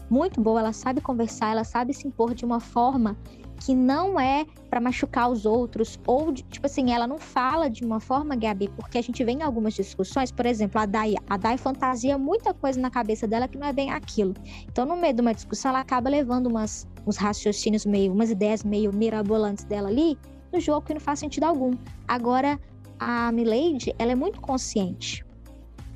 muito 0.09 0.41
boa, 0.41 0.59
ela 0.59 0.73
sabe 0.73 1.01
conversar, 1.01 1.51
ela 1.51 1.63
sabe 1.63 1.93
se 1.93 2.07
impor 2.07 2.33
de 2.33 2.45
uma 2.45 2.59
forma 2.59 3.17
que 3.59 3.73
não 3.73 4.19
é 4.19 4.45
para 4.69 4.81
machucar 4.81 5.29
os 5.31 5.45
outros, 5.45 5.99
ou, 6.05 6.31
de, 6.31 6.43
tipo 6.43 6.65
assim, 6.65 6.91
ela 6.91 7.07
não 7.07 7.17
fala 7.17 7.69
de 7.69 7.83
uma 7.83 7.99
forma, 7.99 8.35
Gabi, 8.35 8.69
porque 8.75 8.97
a 8.97 9.01
gente 9.01 9.23
vê 9.23 9.31
em 9.31 9.41
algumas 9.41 9.73
discussões, 9.73 10.31
por 10.31 10.45
exemplo, 10.45 10.79
a 10.79 10.85
Dai, 10.85 11.15
a 11.29 11.37
Dai 11.37 11.57
fantasia 11.57 12.17
muita 12.17 12.53
coisa 12.53 12.79
na 12.79 12.89
cabeça 12.89 13.25
dela 13.25 13.47
que 13.47 13.57
não 13.57 13.67
é 13.67 13.73
bem 13.73 13.91
aquilo. 13.91 14.33
Então, 14.63 14.85
no 14.85 14.97
meio 14.97 15.13
de 15.13 15.21
uma 15.21 15.33
discussão, 15.33 15.69
ela 15.69 15.79
acaba 15.79 16.09
levando 16.09 16.47
umas, 16.47 16.87
uns 17.07 17.17
raciocínios 17.17 17.85
meio, 17.85 18.11
umas 18.11 18.29
ideias 18.29 18.63
meio 18.63 18.93
mirabolantes 18.93 19.63
dela 19.63 19.87
ali, 19.87 20.17
no 20.51 20.59
jogo 20.59 20.85
que 20.85 20.93
não 20.93 21.01
faz 21.01 21.19
sentido 21.19 21.45
algum. 21.45 21.71
Agora, 22.07 22.59
a 22.99 23.31
Milady, 23.31 23.95
ela 23.97 24.11
é 24.11 24.15
muito 24.15 24.41
consciente, 24.41 25.25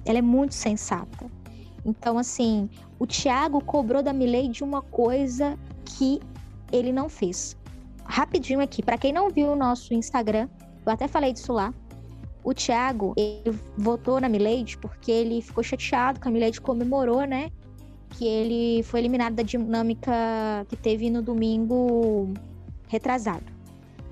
ela 0.05 0.19
é 0.19 0.21
muito 0.21 0.55
sensata. 0.55 1.29
Então, 1.85 2.17
assim, 2.17 2.69
o 2.99 3.07
Thiago 3.07 3.63
cobrou 3.63 4.03
da 4.03 4.11
Milady 4.11 4.61
uma 4.61 4.81
coisa 4.81 5.57
que 5.85 6.19
ele 6.71 6.91
não 6.91 7.07
fez. 7.07 7.57
Rapidinho 8.03 8.59
aqui, 8.59 8.83
para 8.83 8.97
quem 8.97 9.13
não 9.13 9.29
viu 9.29 9.53
o 9.53 9.55
nosso 9.55 9.93
Instagram, 9.93 10.49
eu 10.85 10.91
até 10.91 11.07
falei 11.07 11.31
disso 11.31 11.53
lá. 11.53 11.73
O 12.43 12.53
Thiago, 12.53 13.13
ele 13.15 13.57
votou 13.77 14.19
na 14.19 14.27
Milady 14.27 14.77
porque 14.77 15.11
ele 15.11 15.41
ficou 15.41 15.63
chateado 15.63 16.19
que 16.19 16.27
a 16.27 16.31
Milady 16.31 16.59
comemorou, 16.59 17.23
né? 17.23 17.51
Que 18.11 18.25
ele 18.25 18.83
foi 18.83 18.99
eliminado 18.99 19.35
da 19.35 19.43
dinâmica 19.43 20.11
que 20.67 20.75
teve 20.75 21.09
no 21.09 21.21
domingo 21.21 22.33
retrasado. 22.87 23.45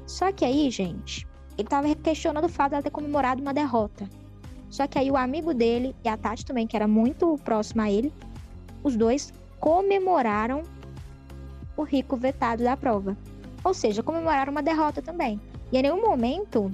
Só 0.06 0.32
que 0.32 0.46
aí, 0.46 0.70
gente, 0.70 1.28
ele 1.58 1.68
tava 1.68 1.94
questionando 1.96 2.46
o 2.46 2.50
fato 2.50 2.72
dela 2.72 2.84
ter 2.84 2.92
comemorado 2.92 3.42
uma 3.42 3.54
derrota. 3.54 4.08
Só 4.70 4.86
que 4.86 5.00
aí 5.00 5.10
o 5.10 5.18
amigo 5.18 5.54
dele 5.54 5.96
e 6.04 6.10
a 6.10 6.18
Tati 6.18 6.46
também, 6.46 6.68
que 6.68 6.76
era 6.76 6.88
muito 6.88 7.38
próxima 7.44 7.84
a 7.84 7.92
ele, 7.92 8.14
os 8.84 8.96
dois 8.96 9.34
comemoraram 9.60 10.64
o 11.76 11.84
rico 11.84 12.16
vetado 12.16 12.64
da 12.64 12.76
prova. 12.76 13.18
Ou 13.64 13.74
seja, 13.74 14.04
comemoraram 14.04 14.52
uma 14.52 14.64
derrota 14.64 15.02
também. 15.02 15.40
E 15.72 15.78
em 15.78 15.82
nenhum 15.82 16.02
momento 16.02 16.72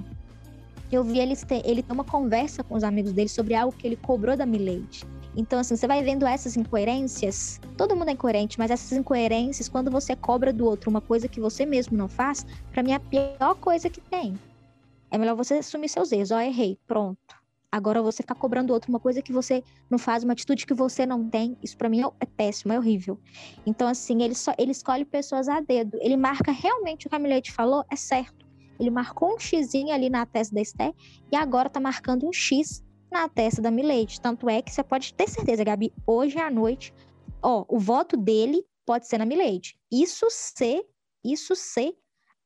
eu 0.90 1.02
vi 1.02 1.18
ele 1.18 1.36
ter, 1.36 1.62
ele 1.64 1.82
ter 1.82 1.92
uma 1.92 2.04
conversa 2.04 2.62
com 2.62 2.74
os 2.74 2.84
amigos 2.84 3.12
dele 3.12 3.28
sobre 3.28 3.54
algo 3.54 3.76
que 3.76 3.86
ele 3.86 3.96
cobrou 3.96 4.36
da 4.36 4.46
Milady. 4.46 5.04
Então, 5.36 5.58
assim, 5.58 5.74
você 5.74 5.88
vai 5.88 6.02
vendo 6.02 6.24
essas 6.24 6.56
incoerências. 6.56 7.60
Todo 7.76 7.96
mundo 7.96 8.08
é 8.08 8.12
incoerente, 8.12 8.56
mas 8.58 8.70
essas 8.70 8.92
incoerências, 8.92 9.68
quando 9.68 9.90
você 9.90 10.14
cobra 10.14 10.52
do 10.52 10.64
outro 10.64 10.88
uma 10.88 11.00
coisa 11.00 11.26
que 11.26 11.40
você 11.40 11.66
mesmo 11.66 11.96
não 11.96 12.08
faz, 12.08 12.46
para 12.70 12.82
mim 12.82 12.92
é 12.92 12.94
a 12.94 13.00
pior 13.00 13.56
coisa 13.56 13.90
que 13.90 14.00
tem. 14.00 14.38
É 15.10 15.18
melhor 15.18 15.34
você 15.34 15.54
assumir 15.54 15.88
seus 15.88 16.12
erros. 16.12 16.30
Ó, 16.30 16.36
oh, 16.36 16.40
errei, 16.40 16.78
pronto. 16.86 17.43
Agora 17.74 18.00
você 18.00 18.22
ficar 18.22 18.36
cobrando 18.36 18.72
outro 18.72 18.88
uma 18.88 19.00
coisa 19.00 19.20
que 19.20 19.32
você 19.32 19.60
não 19.90 19.98
faz, 19.98 20.22
uma 20.22 20.32
atitude 20.32 20.64
que 20.64 20.72
você 20.72 21.04
não 21.04 21.28
tem, 21.28 21.58
isso 21.60 21.76
para 21.76 21.88
mim 21.88 22.02
é, 22.02 22.06
é 22.20 22.24
péssimo, 22.24 22.72
é 22.72 22.78
horrível. 22.78 23.18
Então, 23.66 23.88
assim, 23.88 24.22
ele 24.22 24.36
só 24.36 24.54
ele 24.56 24.70
escolhe 24.70 25.04
pessoas 25.04 25.48
a 25.48 25.58
dedo. 25.58 25.98
Ele 26.00 26.16
marca 26.16 26.52
realmente 26.52 27.08
o 27.08 27.10
que 27.10 27.16
a 27.16 27.18
Milete 27.18 27.50
falou, 27.50 27.84
é 27.90 27.96
certo. 27.96 28.46
Ele 28.78 28.90
marcou 28.90 29.34
um 29.34 29.40
xizinho 29.40 29.92
ali 29.92 30.08
na 30.08 30.24
testa 30.24 30.54
da 30.54 30.60
Esté 30.60 30.94
e 31.32 31.34
agora 31.34 31.68
tá 31.68 31.80
marcando 31.80 32.28
um 32.28 32.32
X 32.32 32.84
na 33.10 33.28
testa 33.28 33.60
da 33.60 33.72
Milady. 33.72 34.20
Tanto 34.20 34.48
é 34.48 34.62
que 34.62 34.70
você 34.70 34.84
pode 34.84 35.12
ter 35.12 35.28
certeza, 35.28 35.64
Gabi, 35.64 35.92
hoje 36.06 36.38
à 36.38 36.48
noite, 36.48 36.94
ó, 37.42 37.64
o 37.68 37.80
voto 37.80 38.16
dele 38.16 38.64
pode 38.86 39.08
ser 39.08 39.18
na 39.18 39.26
Milady. 39.26 39.76
Isso 39.90 40.28
ser, 40.30 40.80
isso 41.24 41.56
ser 41.56 41.92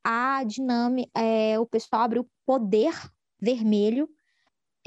a 0.02 0.42
dinâmica, 0.42 1.10
é, 1.14 1.60
o 1.60 1.66
pessoal 1.66 2.00
abre 2.00 2.18
o 2.18 2.26
poder 2.46 2.94
vermelho 3.38 4.08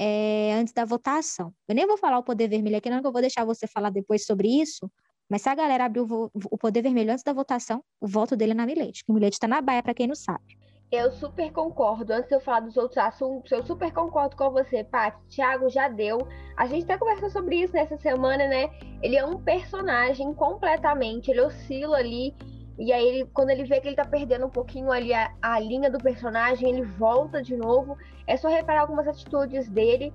é, 0.04 0.54
antes 0.54 0.72
da 0.72 0.84
votação. 0.84 1.54
Eu 1.68 1.76
nem 1.76 1.86
vou 1.86 1.96
falar 1.96 2.18
o 2.18 2.24
poder 2.24 2.48
vermelho 2.48 2.76
aqui, 2.76 2.90
não, 2.90 3.00
que 3.00 3.06
eu 3.06 3.12
vou 3.12 3.20
deixar 3.20 3.44
você 3.44 3.68
falar 3.68 3.90
depois 3.90 4.26
sobre 4.26 4.48
isso. 4.48 4.90
Mas 5.30 5.42
se 5.42 5.48
a 5.48 5.54
galera 5.54 5.84
abrir 5.84 6.00
o, 6.00 6.58
poder 6.58 6.82
vermelho 6.82 7.12
antes 7.12 7.22
da 7.22 7.32
votação, 7.32 7.84
o 8.00 8.08
voto 8.08 8.34
dele 8.34 8.50
é 8.50 8.54
na 8.54 8.66
Milete, 8.66 9.04
o 9.06 9.12
Milete 9.12 9.36
está 9.36 9.46
na 9.46 9.60
baia, 9.60 9.80
para 9.80 9.94
quem 9.94 10.08
não 10.08 10.16
sabe. 10.16 10.58
Eu 10.90 11.12
super 11.12 11.50
concordo. 11.52 12.12
Antes 12.12 12.28
de 12.28 12.34
eu 12.34 12.40
falar 12.40 12.60
dos 12.60 12.76
outros 12.76 12.98
assuntos, 12.98 13.50
eu 13.52 13.64
super 13.64 13.92
concordo 13.92 14.36
com 14.36 14.50
você, 14.50 14.82
Paty. 14.82 15.16
Thiago 15.28 15.70
já 15.70 15.88
deu. 15.88 16.18
A 16.56 16.66
gente 16.66 16.84
até 16.84 16.98
conversou 16.98 17.30
sobre 17.30 17.62
isso 17.62 17.72
nessa 17.72 17.96
semana, 17.96 18.46
né? 18.48 18.68
Ele 19.02 19.16
é 19.16 19.24
um 19.24 19.40
personagem 19.42 20.34
completamente, 20.34 21.30
ele 21.30 21.40
oscila 21.40 21.96
ali 21.96 22.34
e 22.78 22.92
aí, 22.92 23.06
ele, 23.06 23.30
quando 23.32 23.50
ele 23.50 23.64
vê 23.64 23.80
que 23.80 23.88
ele 23.88 23.96
tá 23.96 24.04
perdendo 24.04 24.46
um 24.46 24.50
pouquinho 24.50 24.90
ali 24.90 25.12
a, 25.12 25.32
a 25.42 25.58
linha 25.60 25.90
do 25.90 25.98
personagem, 25.98 26.68
ele 26.68 26.82
volta 26.82 27.42
de 27.42 27.56
novo. 27.56 27.96
É 28.26 28.36
só 28.36 28.48
reparar 28.48 28.82
algumas 28.82 29.06
atitudes 29.06 29.68
dele. 29.68 30.12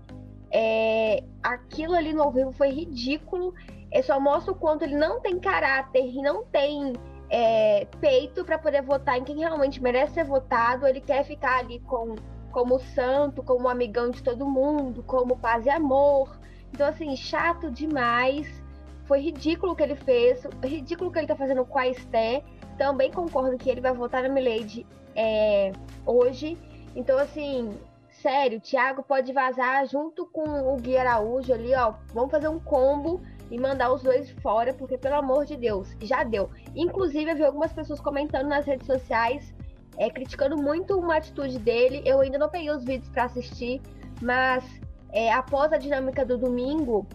É, 0.52 1.24
aquilo 1.44 1.94
ali 1.94 2.14
no 2.14 2.24
ao 2.24 2.32
vivo 2.32 2.52
foi 2.52 2.70
ridículo. 2.70 3.54
É 3.92 4.02
só 4.02 4.20
mostra 4.20 4.52
o 4.52 4.56
quanto 4.56 4.84
ele 4.84 4.96
não 4.96 5.22
tem 5.22 5.40
caráter 5.40 6.06
e 6.06 6.22
não 6.22 6.44
tem 6.46 6.94
é, 7.30 7.86
peito 8.02 8.44
para 8.44 8.58
poder 8.58 8.82
votar 8.82 9.18
em 9.18 9.24
quem 9.24 9.38
realmente 9.38 9.82
merece 9.82 10.16
ser 10.16 10.26
votado. 10.26 10.88
Ele 10.88 11.00
quer 11.00 11.24
ficar 11.24 11.60
ali 11.60 11.80
com 11.82 12.16
como 12.52 12.80
santo, 12.80 13.44
como 13.44 13.70
amigão 13.70 14.10
de 14.10 14.24
todo 14.24 14.50
mundo, 14.50 15.04
como 15.04 15.38
paz 15.38 15.66
e 15.66 15.70
amor. 15.70 16.40
Então, 16.74 16.88
assim, 16.88 17.16
chato 17.16 17.70
demais. 17.70 18.64
Foi 19.08 19.22
ridículo 19.22 19.72
o 19.72 19.76
que 19.76 19.84
ele 19.84 19.96
fez, 19.96 20.46
ridículo 20.64 21.10
o 21.10 21.14
que 21.14 21.20
ele 21.20 21.28
tá 21.28 21.36
fazendo 21.36 21.66
com 21.66 21.80
a 21.80 21.88
Esté. 21.88 22.44
Também 22.78 23.12
concordo 23.12 23.58
que 23.58 23.70
ele 23.70 23.82
vai 23.82 23.94
votar 23.94 24.22
na 24.22 24.30
Milady 24.30 24.86
é, 25.16 25.72
hoje. 26.06 26.58
Então, 26.96 27.18
assim, 27.18 27.78
sério, 28.10 28.58
o 28.58 28.62
Thiago 28.62 29.02
pode 29.04 29.32
vazar 29.32 29.88
junto 29.88 30.26
com 30.26 30.74
o 30.74 30.78
Gui 30.78 30.98
Araújo 30.98 31.54
ali, 31.54 31.74
ó. 31.74 31.94
Vamos 32.14 32.32
fazer 32.32 32.50
um 32.50 32.60
combo 32.60 33.22
e 33.50 33.58
mandar 33.58 33.94
os 33.94 34.04
dois 34.04 34.30
fora, 34.42 34.74
porque, 34.74 34.98
pelo 34.98 35.16
amor 35.16 35.46
de 35.46 35.56
Deus, 35.56 35.96
já 36.02 36.24
deu. 36.24 36.50
Inclusive, 36.76 37.32
eu 37.32 37.36
vi 37.36 37.44
algumas 37.46 37.72
pessoas 37.72 38.02
comentando 38.02 38.48
nas 38.48 38.66
redes 38.66 38.86
sociais, 38.86 39.54
é, 39.98 40.10
criticando 40.10 40.58
muito 40.58 41.00
uma 41.00 41.16
atitude 41.16 41.58
dele. 41.60 42.02
Eu 42.06 42.20
ainda 42.20 42.38
não 42.38 42.50
peguei 42.50 42.72
os 42.72 42.84
vídeos 42.84 43.10
para 43.10 43.24
assistir, 43.24 43.82
mas 44.22 44.66
é, 45.12 45.32
após 45.32 45.72
a 45.72 45.78
dinâmica 45.78 46.26
do 46.26 46.38
domingo, 46.38 47.08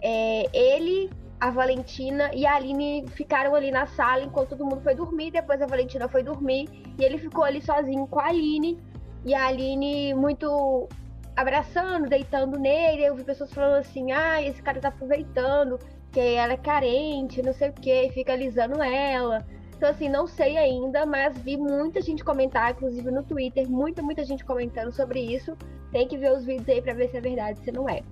é, 0.00 0.46
ele 0.52 1.10
a 1.40 1.50
Valentina 1.50 2.30
e 2.34 2.46
a 2.46 2.54
Aline 2.54 3.06
ficaram 3.08 3.54
ali 3.54 3.70
na 3.70 3.86
sala 3.86 4.22
enquanto 4.22 4.50
todo 4.50 4.64
mundo 4.64 4.80
foi 4.80 4.94
dormir. 4.94 5.30
Depois 5.30 5.60
a 5.60 5.66
Valentina 5.66 6.08
foi 6.08 6.22
dormir 6.22 6.68
e 6.98 7.04
ele 7.04 7.18
ficou 7.18 7.44
ali 7.44 7.60
sozinho 7.60 8.06
com 8.06 8.20
a 8.20 8.26
Aline. 8.26 8.78
E 9.24 9.34
a 9.34 9.46
Aline 9.46 10.14
muito 10.14 10.88
abraçando, 11.36 12.08
deitando 12.08 12.58
nele. 12.58 13.04
Eu 13.04 13.14
vi 13.14 13.24
pessoas 13.24 13.52
falando 13.52 13.80
assim: 13.80 14.12
ah, 14.12 14.42
esse 14.42 14.62
cara 14.62 14.80
tá 14.80 14.88
aproveitando, 14.88 15.78
que 16.12 16.20
ela 16.20 16.52
é 16.52 16.56
carente, 16.56 17.42
não 17.42 17.52
sei 17.52 17.70
o 17.70 17.72
que, 17.72 18.10
fica 18.12 18.32
alisando 18.32 18.82
ela. 18.82 19.44
Então, 19.76 19.90
assim, 19.90 20.08
não 20.08 20.26
sei 20.26 20.56
ainda, 20.56 21.04
mas 21.04 21.36
vi 21.38 21.56
muita 21.56 22.00
gente 22.00 22.24
comentar, 22.24 22.70
inclusive 22.70 23.10
no 23.10 23.22
Twitter, 23.22 23.68
muita, 23.68 24.00
muita 24.00 24.24
gente 24.24 24.44
comentando 24.44 24.92
sobre 24.92 25.20
isso. 25.20 25.56
Tem 25.90 26.08
que 26.08 26.16
ver 26.16 26.32
os 26.32 26.44
vídeos 26.44 26.68
aí 26.68 26.80
pra 26.80 26.94
ver 26.94 27.10
se 27.10 27.16
é 27.16 27.20
verdade, 27.20 27.58
se 27.58 27.72
não 27.72 27.88
é. 27.88 28.02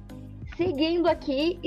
Seguindo 0.57 1.09
aqui, 1.09 1.59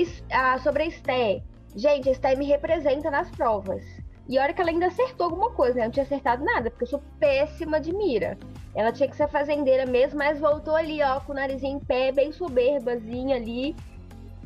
sobre 0.62 0.84
a 0.84 0.86
Esté. 0.86 1.42
Gente, 1.74 2.08
a 2.08 2.12
Esté 2.12 2.36
me 2.36 2.46
representa 2.46 3.10
nas 3.10 3.30
provas. 3.30 3.82
E 4.28 4.38
olha 4.38 4.52
que 4.52 4.60
ela 4.60 4.70
ainda 4.70 4.86
acertou 4.86 5.24
alguma 5.26 5.50
coisa, 5.50 5.74
né? 5.74 5.82
Eu 5.82 5.84
não 5.86 5.92
tinha 5.92 6.04
acertado 6.04 6.44
nada, 6.44 6.70
porque 6.70 6.84
eu 6.84 6.88
sou 6.88 7.02
péssima 7.20 7.80
de 7.80 7.92
mira. 7.92 8.38
Ela 8.74 8.92
tinha 8.92 9.08
que 9.08 9.16
ser 9.16 9.28
fazendeira 9.28 9.86
mesmo, 9.86 10.18
mas 10.18 10.40
voltou 10.40 10.74
ali, 10.74 11.02
ó, 11.02 11.20
com 11.20 11.32
o 11.32 11.34
narizinho 11.34 11.76
em 11.76 11.80
pé, 11.80 12.12
bem 12.12 12.32
soberbazinha 12.32 13.36
ali, 13.36 13.74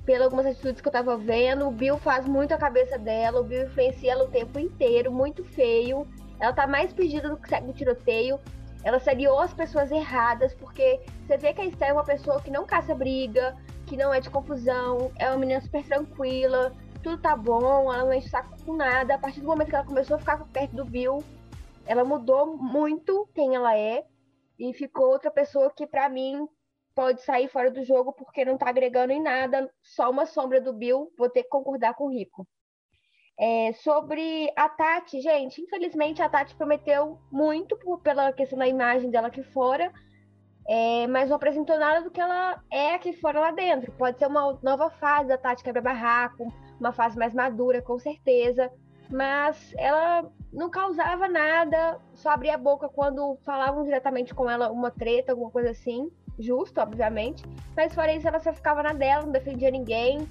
pelas 0.05 0.25
algumas 0.25 0.47
atitudes 0.47 0.81
que 0.81 0.89
eu 0.89 0.93
tava 0.93 1.17
vendo. 1.17 1.67
O 1.67 1.71
Bill 1.71 1.97
faz 1.99 2.27
muito 2.27 2.53
a 2.53 2.59
cabeça 2.59 2.99
dela, 2.99 3.41
o 3.41 3.45
Bill 3.45 3.65
influencia 3.65 4.13
ela 4.13 4.25
o 4.25 4.29
tempo 4.29 4.59
inteiro, 4.59 5.11
muito 5.11 5.45
feio. 5.45 6.07
Ela 6.39 6.53
tá 6.53 6.67
mais 6.67 6.93
perdida 6.93 7.29
do 7.29 7.37
que 7.37 7.49
segue 7.49 7.71
o 7.71 7.75
tiroteio. 7.75 8.39
Ela 8.83 8.99
seriou 8.99 9.39
as 9.39 9.53
pessoas 9.53 9.91
erradas, 9.91 10.55
porque 10.55 11.01
você 11.27 11.37
vê 11.37 11.53
que 11.53 11.61
a 11.61 11.67
Esther 11.67 11.91
é 11.91 11.93
uma 11.93 12.05
pessoa 12.05 12.41
que 12.41 12.51
não 12.51 12.65
caça 12.65 12.95
briga, 12.95 13.57
que 13.87 13.97
não 13.97 14.13
é 14.13 14.21
de 14.21 14.31
confusão, 14.31 15.13
é 15.19 15.29
uma 15.29 15.39
menina 15.39 15.61
super 15.61 15.85
tranquila, 15.85 16.73
tudo 17.03 17.21
tá 17.21 17.37
bom, 17.37 17.93
ela 17.93 18.05
não 18.05 18.13
enche 18.13 18.29
saco 18.29 18.57
com 18.65 18.75
nada. 18.75 19.15
A 19.15 19.19
partir 19.19 19.41
do 19.41 19.47
momento 19.47 19.69
que 19.69 19.75
ela 19.75 19.85
começou 19.85 20.17
a 20.17 20.19
ficar 20.19 20.45
perto 20.47 20.77
do 20.77 20.85
Bill, 20.85 21.23
ela 21.87 22.05
mudou 22.05 22.57
muito 22.57 23.29
quem 23.35 23.55
ela 23.55 23.77
é 23.77 24.05
e 24.59 24.73
ficou 24.73 25.09
outra 25.09 25.31
pessoa 25.31 25.73
que 25.75 25.87
para 25.87 26.09
mim 26.09 26.47
pode 26.95 27.23
sair 27.23 27.49
fora 27.49 27.71
do 27.71 27.83
jogo 27.85 28.13
porque 28.13 28.45
não 28.45 28.59
tá 28.59 28.69
agregando 28.69 29.13
em 29.13 29.23
nada, 29.23 29.71
só 29.83 30.11
uma 30.11 30.27
sombra 30.27 30.61
do 30.61 30.73
Bill, 30.73 31.11
vou 31.17 31.31
ter 31.31 31.43
que 31.43 31.49
concordar 31.49 31.95
com 31.95 32.05
o 32.05 32.11
Rico. 32.11 32.47
É, 33.43 33.73
sobre 33.73 34.53
a 34.55 34.69
Tati, 34.69 35.19
gente, 35.23 35.63
infelizmente 35.63 36.21
a 36.21 36.29
Tati 36.29 36.55
prometeu 36.55 37.19
muito 37.33 37.75
pela 38.03 38.35
questão 38.35 38.59
da 38.59 38.69
imagem 38.69 39.11
dela 39.11 39.29
aqui 39.29 39.43
fora, 39.43 39.91
é, 40.69 41.07
mas 41.07 41.31
não 41.31 41.37
apresentou 41.37 41.79
nada 41.79 42.03
do 42.03 42.11
que 42.11 42.21
ela 42.21 42.63
é 42.71 42.95
aqui 42.95 43.15
fora 43.15 43.41
lá 43.41 43.51
dentro. 43.51 43.93
Pode 43.93 44.19
ser 44.19 44.27
uma 44.27 44.59
nova 44.63 44.91
fase 44.91 45.29
da 45.29 45.39
Tati 45.39 45.65
quebra-barraco, 45.65 46.53
uma 46.79 46.93
fase 46.93 47.19
mais 47.19 47.33
madura, 47.33 47.81
com 47.81 47.99
certeza. 47.99 48.71
Mas 49.09 49.75
ela 49.79 50.31
não 50.53 50.69
causava 50.69 51.27
nada, 51.27 51.99
só 52.13 52.31
abria 52.31 52.57
a 52.57 52.59
boca 52.59 52.91
quando 52.91 53.39
falavam 53.43 53.83
diretamente 53.85 54.35
com 54.35 54.51
ela 54.51 54.71
uma 54.71 54.91
treta, 54.91 55.33
alguma 55.33 55.51
coisa 55.51 55.71
assim. 55.71 56.11
Justo, 56.39 56.79
obviamente. 56.79 57.43
Mas 57.75 57.95
fora 57.95 58.13
isso, 58.13 58.29
ela 58.29 58.39
só 58.39 58.53
ficava 58.53 58.83
na 58.83 58.93
dela, 58.93 59.25
não 59.25 59.33
defendia 59.33 59.71
ninguém, 59.71 60.29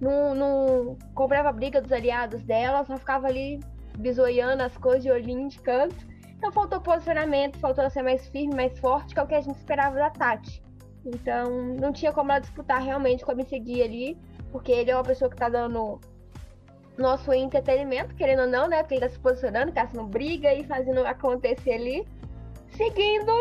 não, 0.00 0.34
não 0.34 0.98
cobrava 1.14 1.52
briga 1.52 1.80
dos 1.80 1.92
aliados 1.92 2.42
dela, 2.42 2.84
só 2.84 2.96
ficava 2.96 3.26
ali 3.26 3.60
bisoiando 3.98 4.62
as 4.62 4.76
coisas 4.76 5.02
de 5.02 5.10
olhinho 5.10 5.48
de 5.48 5.58
canto. 5.60 6.06
Então 6.36 6.52
faltou 6.52 6.80
posicionamento, 6.80 7.58
faltou 7.58 7.82
ela 7.82 7.90
ser 7.90 8.02
mais 8.02 8.28
firme, 8.28 8.54
mais 8.54 8.78
forte, 8.78 9.12
que 9.12 9.20
é 9.20 9.22
o 9.22 9.26
que 9.26 9.34
a 9.34 9.40
gente 9.40 9.56
esperava 9.56 9.96
da 9.96 10.10
Tati. 10.10 10.62
Então 11.04 11.74
não 11.80 11.92
tinha 11.92 12.12
como 12.12 12.30
ela 12.30 12.40
disputar 12.40 12.80
realmente 12.80 13.24
com 13.24 13.32
a 13.32 13.44
seguir 13.44 13.82
ali 13.82 14.16
porque 14.50 14.72
ele 14.72 14.90
é 14.90 14.94
uma 14.94 15.04
pessoa 15.04 15.30
que 15.30 15.36
tá 15.36 15.48
dando 15.48 16.00
nosso 16.96 17.32
entretenimento, 17.32 18.14
querendo 18.14 18.42
ou 18.42 18.48
não, 18.48 18.68
né? 18.68 18.82
Porque 18.82 18.94
ele 18.94 19.02
tá 19.02 19.10
se 19.10 19.18
posicionando, 19.18 19.72
caçando 19.72 20.06
briga 20.06 20.52
e 20.52 20.64
fazendo 20.64 21.06
acontecer 21.06 21.72
ali. 21.72 22.06
Seguindo, 22.70 23.32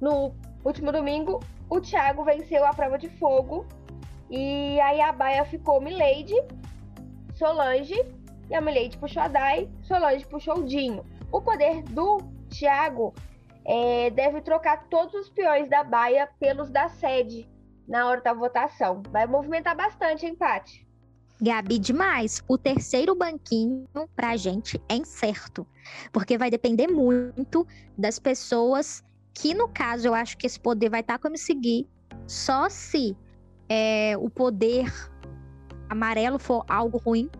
no 0.00 0.34
último 0.64 0.90
domingo, 0.90 1.40
o 1.68 1.80
Thiago 1.80 2.24
venceu 2.24 2.64
a 2.64 2.72
prova 2.72 2.98
de 2.98 3.08
fogo. 3.18 3.66
E 4.30 4.80
aí 4.80 5.00
a 5.00 5.12
baia 5.12 5.44
ficou 5.44 5.80
Milady, 5.80 6.36
Solange, 7.34 7.96
e 8.48 8.54
a 8.54 8.60
Milady 8.60 8.96
puxou 8.96 9.22
a 9.22 9.28
Dai, 9.28 9.68
Solange 9.82 10.24
puxou 10.26 10.58
o 10.58 10.64
Dinho. 10.64 11.04
O 11.32 11.40
poder 11.42 11.82
do 11.82 12.18
Thiago 12.48 13.12
é, 13.64 14.10
deve 14.10 14.40
trocar 14.40 14.88
todos 14.88 15.14
os 15.14 15.30
peões 15.30 15.68
da 15.68 15.82
baia 15.82 16.28
pelos 16.38 16.70
da 16.70 16.88
sede 16.88 17.48
na 17.88 18.06
hora 18.06 18.20
da 18.20 18.32
votação. 18.32 19.02
Vai 19.10 19.26
movimentar 19.26 19.76
bastante 19.76 20.26
empate. 20.26 20.86
Gabi, 21.42 21.78
demais. 21.78 22.42
O 22.46 22.58
terceiro 22.58 23.14
banquinho 23.14 23.88
pra 24.14 24.36
gente 24.36 24.80
é 24.88 24.94
incerto. 24.94 25.66
Porque 26.12 26.36
vai 26.36 26.50
depender 26.50 26.86
muito 26.86 27.66
das 27.96 28.18
pessoas 28.18 29.02
que, 29.34 29.54
no 29.54 29.68
caso, 29.68 30.06
eu 30.06 30.14
acho 30.14 30.36
que 30.36 30.46
esse 30.46 30.60
poder 30.60 30.90
vai 30.90 31.00
estar 31.00 31.14
tá 31.14 31.18
como 31.18 31.36
seguir 31.36 31.88
só 32.26 32.68
se 32.68 33.16
é, 33.70 34.16
o 34.18 34.28
poder 34.28 34.92
amarelo 35.88 36.38
for 36.38 36.64
algo 36.68 36.98
ruim. 36.98 37.30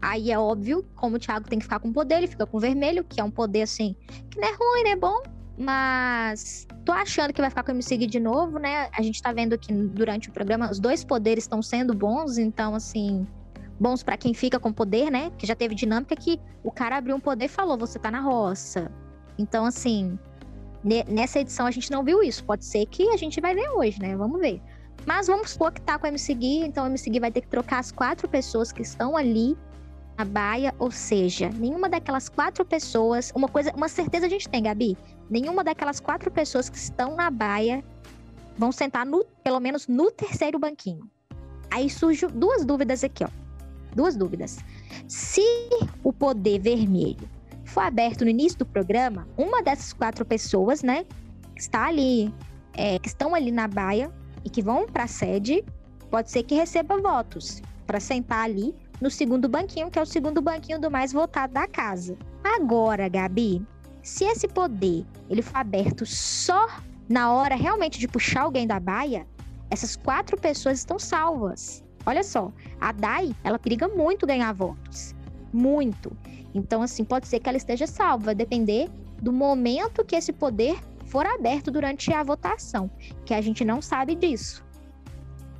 Aí 0.00 0.30
é 0.30 0.38
óbvio, 0.38 0.86
como 0.94 1.16
o 1.16 1.18
Thiago 1.18 1.48
tem 1.48 1.58
que 1.58 1.64
ficar 1.64 1.80
com 1.80 1.92
poder, 1.92 2.18
ele 2.18 2.28
fica 2.28 2.46
com 2.46 2.60
vermelho, 2.60 3.02
que 3.02 3.20
é 3.20 3.24
um 3.24 3.30
poder 3.30 3.62
assim, 3.62 3.96
que 4.30 4.38
não 4.38 4.46
é 4.46 4.52
ruim, 4.52 4.84
né? 4.84 4.94
Bom, 4.94 5.20
mas 5.58 6.68
tô 6.84 6.92
achando 6.92 7.32
que 7.32 7.40
vai 7.40 7.50
ficar 7.50 7.64
com 7.64 7.72
o 7.72 7.74
MC 7.74 7.96
de 8.06 8.20
novo, 8.20 8.60
né? 8.60 8.88
A 8.96 9.02
gente 9.02 9.20
tá 9.20 9.32
vendo 9.32 9.58
que 9.58 9.72
durante 9.72 10.28
o 10.28 10.32
programa 10.32 10.70
os 10.70 10.78
dois 10.78 11.02
poderes 11.02 11.44
estão 11.44 11.60
sendo 11.60 11.94
bons, 11.94 12.38
então 12.38 12.76
assim, 12.76 13.26
bons 13.80 14.04
para 14.04 14.16
quem 14.16 14.32
fica 14.32 14.60
com 14.60 14.72
poder, 14.72 15.10
né? 15.10 15.32
Que 15.36 15.46
já 15.46 15.56
teve 15.56 15.74
dinâmica 15.74 16.14
que 16.14 16.38
o 16.62 16.70
cara 16.70 16.98
abriu 16.98 17.16
um 17.16 17.20
poder 17.20 17.46
e 17.46 17.48
falou: 17.48 17.76
"Você 17.76 17.98
tá 17.98 18.08
na 18.08 18.20
roça". 18.20 18.92
Então 19.36 19.64
assim, 19.64 20.16
nessa 21.08 21.40
edição 21.40 21.66
a 21.66 21.72
gente 21.72 21.90
não 21.90 22.04
viu 22.04 22.22
isso. 22.22 22.44
Pode 22.44 22.64
ser 22.64 22.86
que 22.86 23.10
a 23.10 23.16
gente 23.16 23.40
vai 23.40 23.52
ver 23.52 23.68
hoje, 23.70 24.00
né? 24.00 24.16
Vamos 24.16 24.40
ver. 24.40 24.62
Mas 25.08 25.26
vamos 25.26 25.52
supor 25.52 25.72
que 25.72 25.80
tá 25.80 25.98
com 25.98 26.04
o 26.04 26.08
MC 26.10 26.34
Gui, 26.34 26.58
então 26.58 26.84
o 26.84 26.86
MC 26.86 27.08
Gui 27.08 27.18
vai 27.18 27.32
ter 27.32 27.40
que 27.40 27.48
trocar 27.48 27.78
as 27.78 27.90
quatro 27.90 28.28
pessoas 28.28 28.70
que 28.70 28.82
estão 28.82 29.16
ali 29.16 29.56
na 30.18 30.24
baia, 30.26 30.74
ou 30.78 30.90
seja, 30.90 31.48
nenhuma 31.48 31.88
daquelas 31.88 32.28
quatro 32.28 32.62
pessoas, 32.62 33.32
uma 33.34 33.48
coisa, 33.48 33.72
uma 33.74 33.88
certeza 33.88 34.26
a 34.26 34.28
gente 34.28 34.46
tem, 34.50 34.64
Gabi, 34.64 34.98
nenhuma 35.30 35.64
daquelas 35.64 35.98
quatro 35.98 36.30
pessoas 36.30 36.68
que 36.68 36.76
estão 36.76 37.16
na 37.16 37.30
baia 37.30 37.82
vão 38.58 38.70
sentar 38.70 39.06
no, 39.06 39.24
pelo 39.42 39.58
menos 39.60 39.88
no 39.88 40.10
terceiro 40.10 40.58
banquinho. 40.58 41.10
Aí 41.70 41.88
surgem 41.88 42.28
duas 42.28 42.62
dúvidas 42.66 43.02
aqui, 43.02 43.24
ó. 43.24 43.28
Duas 43.96 44.14
dúvidas. 44.14 44.58
Se 45.06 45.40
o 46.04 46.12
poder 46.12 46.60
vermelho 46.60 47.26
for 47.64 47.80
aberto 47.80 48.24
no 48.24 48.30
início 48.30 48.58
do 48.58 48.66
programa, 48.66 49.26
uma 49.38 49.62
dessas 49.62 49.94
quatro 49.94 50.26
pessoas, 50.26 50.82
né, 50.82 51.06
que 51.54 51.62
está 51.62 51.86
ali, 51.86 52.30
é, 52.74 52.98
que 52.98 53.08
estão 53.08 53.34
ali 53.34 53.50
na 53.50 53.66
baia 53.66 54.12
e 54.44 54.50
que 54.50 54.62
vão 54.62 54.86
para 54.86 55.04
a 55.04 55.08
sede, 55.08 55.64
pode 56.10 56.30
ser 56.30 56.42
que 56.42 56.54
receba 56.54 57.00
votos 57.00 57.62
para 57.86 58.00
sentar 58.00 58.44
ali 58.44 58.74
no 59.00 59.10
segundo 59.10 59.48
banquinho, 59.48 59.90
que 59.90 59.98
é 59.98 60.02
o 60.02 60.06
segundo 60.06 60.42
banquinho 60.42 60.80
do 60.80 60.90
mais 60.90 61.12
votado 61.12 61.52
da 61.52 61.66
casa. 61.66 62.16
Agora, 62.42 63.08
Gabi, 63.08 63.64
se 64.02 64.24
esse 64.24 64.48
poder 64.48 65.04
ele 65.28 65.42
for 65.42 65.56
aberto 65.56 66.04
só 66.06 66.68
na 67.08 67.32
hora 67.32 67.54
realmente 67.54 67.98
de 67.98 68.08
puxar 68.08 68.42
alguém 68.42 68.66
da 68.66 68.80
baia, 68.80 69.26
essas 69.70 69.96
quatro 69.96 70.36
pessoas 70.38 70.78
estão 70.78 70.98
salvas. 70.98 71.82
Olha 72.06 72.22
só, 72.22 72.52
a 72.80 72.92
Dai, 72.92 73.34
ela 73.44 73.58
periga 73.58 73.86
muito 73.88 74.26
ganhar 74.26 74.52
votos. 74.52 75.14
Muito. 75.52 76.10
Então, 76.54 76.82
assim, 76.82 77.04
pode 77.04 77.28
ser 77.28 77.40
que 77.40 77.48
ela 77.48 77.58
esteja 77.58 77.86
salva, 77.86 78.26
vai 78.26 78.34
depender 78.34 78.88
do 79.20 79.32
momento 79.32 80.04
que 80.04 80.16
esse 80.16 80.32
poder 80.32 80.78
for 81.08 81.26
aberto 81.26 81.70
durante 81.70 82.12
a 82.12 82.22
votação, 82.22 82.90
que 83.24 83.34
a 83.34 83.40
gente 83.40 83.64
não 83.64 83.82
sabe 83.82 84.14
disso 84.14 84.66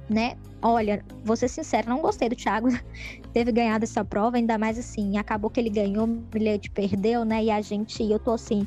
né? 0.09 0.37
Olha, 0.63 1.05
vou 1.25 1.37
ser 1.37 1.49
sincera, 1.49 1.89
não 1.89 2.01
gostei 2.01 2.29
do 2.29 2.35
Thiago 2.35 2.69
ter 3.33 3.51
ganhado 3.53 3.85
essa 3.85 4.05
prova, 4.05 4.37
ainda 4.37 4.59
mais 4.59 4.79
assim, 4.79 5.19
acabou 5.19 5.51
que 5.51 5.61
ele 5.61 5.71
ganhou, 5.71 6.07
Milady 6.07 6.71
perdeu, 6.71 7.25
né? 7.25 7.45
E 7.45 7.51
a 7.51 7.61
gente, 7.61 8.03
eu 8.03 8.19
tô 8.19 8.33
assim, 8.33 8.67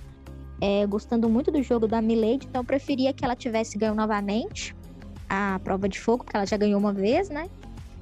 é, 0.62 0.86
gostando 0.86 1.28
muito 1.28 1.52
do 1.52 1.62
jogo 1.62 1.88
da 1.88 2.02
Milady, 2.02 2.46
então 2.48 2.62
eu 2.62 2.66
preferia 2.66 3.12
que 3.12 3.26
ela 3.26 3.36
tivesse 3.36 3.78
ganho 3.78 3.96
novamente 3.96 4.76
a 5.28 5.60
prova 5.64 5.90
de 5.90 6.00
fogo, 6.00 6.24
porque 6.24 6.38
ela 6.38 6.46
já 6.46 6.58
ganhou 6.58 6.80
uma 6.80 6.94
vez, 6.94 7.30
né? 7.30 7.50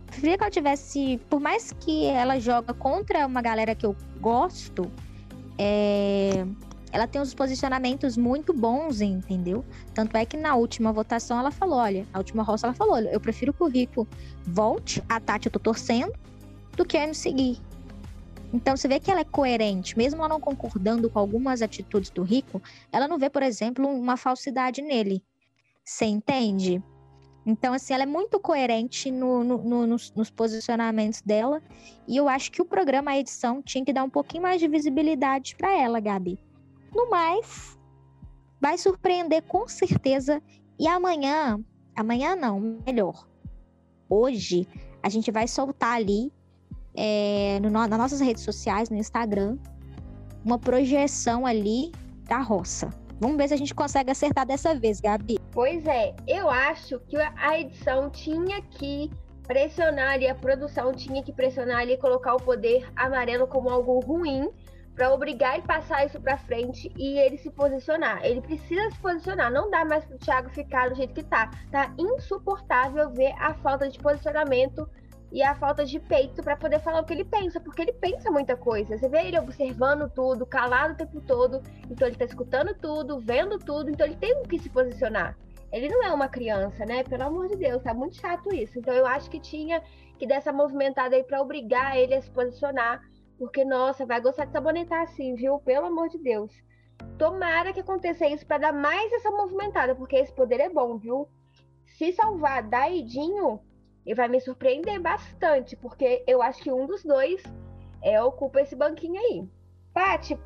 Preferia 0.08 0.38
que 0.38 0.44
ela 0.44 0.52
tivesse, 0.52 1.20
por 1.30 1.40
mais 1.40 1.72
que 1.72 2.06
ela 2.06 2.40
joga 2.40 2.74
contra 2.74 3.26
uma 3.26 3.42
galera 3.42 3.74
que 3.74 3.86
eu 3.86 3.96
gosto, 4.20 4.92
é, 5.58 6.46
ela 6.92 7.08
tem 7.08 7.22
uns 7.22 7.34
posicionamentos 7.34 8.18
muito 8.18 8.54
bons, 8.54 9.02
entendeu? 9.02 9.64
Tanto 9.94 10.18
é 10.18 10.26
que 10.26 10.36
na 10.36 10.56
última 10.56 10.92
votação 10.92 11.40
ela 11.40 11.52
falou, 11.52 11.80
olha, 11.80 12.08
na 12.12 12.20
última 12.20 12.44
roça 12.44 12.68
ela 12.68 12.74
falou, 12.74 13.00
eu 13.00 13.20
prefiro 13.20 13.54
que 13.54 13.64
o 13.64 13.68
Rico 13.68 14.08
volte, 14.44 15.04
a 15.08 15.20
Tati 15.20 15.48
eu 15.48 15.52
tô 15.52 15.60
torcendo, 15.60 16.14
do 16.76 16.86
que 16.86 16.98
a 16.98 17.06
me 17.06 17.14
seguir. 17.14 17.60
Então 18.52 18.76
você 18.76 18.88
vê 18.88 19.00
que 19.00 19.12
ela 19.12 19.20
é 19.20 19.26
coerente, 19.26 19.98
mesmo 19.98 20.20
ela 20.20 20.30
não 20.30 20.40
concordando 20.40 21.10
com 21.10 21.20
algumas 21.20 21.62
atitudes 21.62 22.10
do 22.10 22.24
Rico, 22.24 22.62
ela 22.92 23.08
não 23.08 23.20
vê, 23.20 23.30
por 23.30 23.44
exemplo, 23.44 23.88
uma 23.88 24.18
falsidade 24.18 24.82
nele. 24.82 25.24
Você 25.84 26.06
entende? 26.06 26.84
Então, 27.46 27.74
assim, 27.74 27.94
ela 27.94 28.04
é 28.04 28.06
muito 28.06 28.40
coerente 28.40 29.10
no, 29.10 29.44
no, 29.44 29.58
no, 29.58 29.88
nos, 29.88 30.12
nos, 30.14 30.30
posicionamentos 30.30 31.22
dela. 31.22 31.62
E 32.08 32.18
eu 32.18 32.30
acho 32.30 32.52
que 32.52 32.62
o 32.62 32.66
programa, 32.66 33.12
a 33.12 33.18
edição, 33.18 33.62
tinha 33.62 33.84
que 33.84 33.94
dar 33.94 34.04
um 34.04 34.10
pouquinho 34.10 34.44
mais 34.44 34.60
de 34.60 34.68
visibilidade 34.68 35.56
para 35.56 35.76
ela, 35.76 36.00
Gabi. 36.00 36.40
No 36.94 37.10
mais, 37.10 37.78
vai 38.60 38.78
surpreender 38.78 39.44
com 39.44 39.68
certeza. 39.68 40.42
E 40.80 40.88
amanhã, 40.88 41.60
amanhã 41.96 42.36
não, 42.36 42.60
melhor. 42.86 43.28
Hoje, 44.10 44.68
a 45.04 45.10
gente 45.10 45.32
vai 45.32 45.48
soltar 45.48 45.96
ali 45.96 46.32
é, 46.96 47.60
no, 47.62 47.70
nas 47.70 47.90
nossas 47.90 48.20
redes 48.20 48.44
sociais, 48.44 48.90
no 48.90 48.98
Instagram, 48.98 49.58
uma 50.44 50.58
projeção 50.58 51.46
ali 51.46 51.92
da 52.24 52.40
roça. 52.40 52.90
Vamos 53.20 53.38
ver 53.38 53.50
se 53.50 53.54
a 53.54 53.58
gente 53.58 53.76
consegue 53.76 54.12
acertar 54.12 54.46
dessa 54.46 54.74
vez, 54.74 55.02
Gabi. 55.02 55.38
Pois 55.52 55.86
é, 55.86 56.16
eu 56.28 56.50
acho 56.50 57.00
que 57.02 57.18
a 57.18 57.60
edição 57.60 58.10
tinha 58.10 58.62
que 58.62 59.12
pressionar 59.46 60.12
ali, 60.12 60.28
a 60.28 60.36
produção 60.36 60.94
tinha 60.94 61.22
que 61.22 61.34
pressionar 61.34 61.80
ali, 61.80 61.98
colocar 61.98 62.36
o 62.36 62.38
poder 62.38 62.90
amarelo 62.96 63.48
como 63.48 63.70
algo 63.70 64.00
ruim 64.00 64.50
para 65.00 65.14
obrigar 65.14 65.54
ele 65.54 65.66
passar 65.66 66.06
isso 66.06 66.20
para 66.20 66.38
frente 66.38 66.92
e 66.98 67.18
ele 67.18 67.38
se 67.38 67.50
posicionar. 67.50 68.20
Ele 68.22 68.42
precisa 68.42 68.92
se 68.92 69.00
posicionar. 69.00 69.50
Não 69.50 69.72
dá 69.72 69.86
mais 69.86 70.04
pro 70.04 70.18
Thiago 70.18 70.50
ficar 70.50 70.90
do 70.90 70.96
jeito 70.96 71.14
que 71.14 71.24
tá. 71.24 71.50
Tá 71.72 71.94
insuportável 71.98 73.10
ver 73.10 73.34
a 73.40 73.54
falta 73.54 73.88
de 73.88 73.98
posicionamento 73.98 74.90
e 75.32 75.42
a 75.42 75.56
falta 75.56 75.86
de 75.86 76.02
peito 76.02 76.44
para 76.44 76.58
poder 76.58 76.82
falar 76.82 77.00
o 77.00 77.06
que 77.06 77.14
ele 77.14 77.24
pensa, 77.24 77.62
porque 77.62 77.82
ele 77.82 77.94
pensa 77.94 78.30
muita 78.30 78.58
coisa. 78.58 78.98
Você 78.98 79.08
vê 79.08 79.20
ele 79.28 79.40
observando 79.40 80.10
tudo, 80.10 80.46
calado 80.46 80.96
o 80.96 80.98
tempo 80.98 81.22
todo, 81.22 81.62
então 81.90 82.06
ele 82.06 82.18
tá 82.18 82.26
escutando 82.26 82.74
tudo, 82.74 83.22
vendo 83.22 83.58
tudo, 83.58 83.90
então 83.90 84.06
ele 84.06 84.18
tem 84.18 84.44
que 84.44 84.60
se 84.60 84.70
posicionar. 84.70 85.38
Ele 85.72 85.88
não 85.88 86.04
é 86.04 86.12
uma 86.12 86.28
criança, 86.28 86.86
né? 86.86 87.04
Pelo 87.04 87.24
amor 87.24 87.48
de 87.48 87.56
Deus, 87.56 87.82
tá 87.82 87.94
muito 87.94 88.18
chato 88.18 88.54
isso. 88.54 88.78
Então 88.78 88.94
eu 88.94 89.06
acho 89.06 89.30
que 89.30 89.40
tinha 89.40 89.82
que 90.18 90.28
dar 90.28 90.36
essa 90.36 90.52
movimentada 90.52 91.16
aí 91.16 91.24
para 91.24 91.42
obrigar 91.42 91.96
ele 91.96 92.16
a 92.16 92.22
se 92.22 92.30
posicionar 92.32 93.00
porque, 93.40 93.64
nossa, 93.64 94.06
vai 94.06 94.20
gostar 94.20 94.46
de 94.46 94.52
sabonetar 94.52 95.02
assim, 95.02 95.34
viu? 95.34 95.60
Pelo 95.60 95.88
amor 95.88 96.10
de 96.10 96.18
Deus. 96.20 96.52
Tomara 97.18 97.72
que 97.72 97.80
aconteça 97.80 98.28
isso 98.28 98.46
para 98.46 98.58
dar 98.58 98.74
mais 98.74 99.12
essa 99.14 99.32
movimentada, 99.32 99.96
porque 99.96 100.18
esse 100.18 100.34
poder 100.34 100.60
é 100.60 100.70
bom, 100.70 100.98
viu? 100.98 101.28
Se 101.86 102.12
salvar 102.12 102.64
Daidinho, 102.64 103.62
ele 104.06 104.16
vai 104.16 104.28
me 104.28 104.42
surpreender 104.42 105.00
bastante, 105.02 105.78
porque 105.78 106.22
eu 106.28 106.42
acho 106.42 106.62
que 106.62 106.72
um 106.72 106.86
dos 106.86 107.02
dois 107.04 107.42
é, 108.02 108.22
ocupa 108.22 108.60
esse 108.60 108.76
banquinho 108.76 109.20
aí. 109.20 109.48
Paty, 109.94 110.38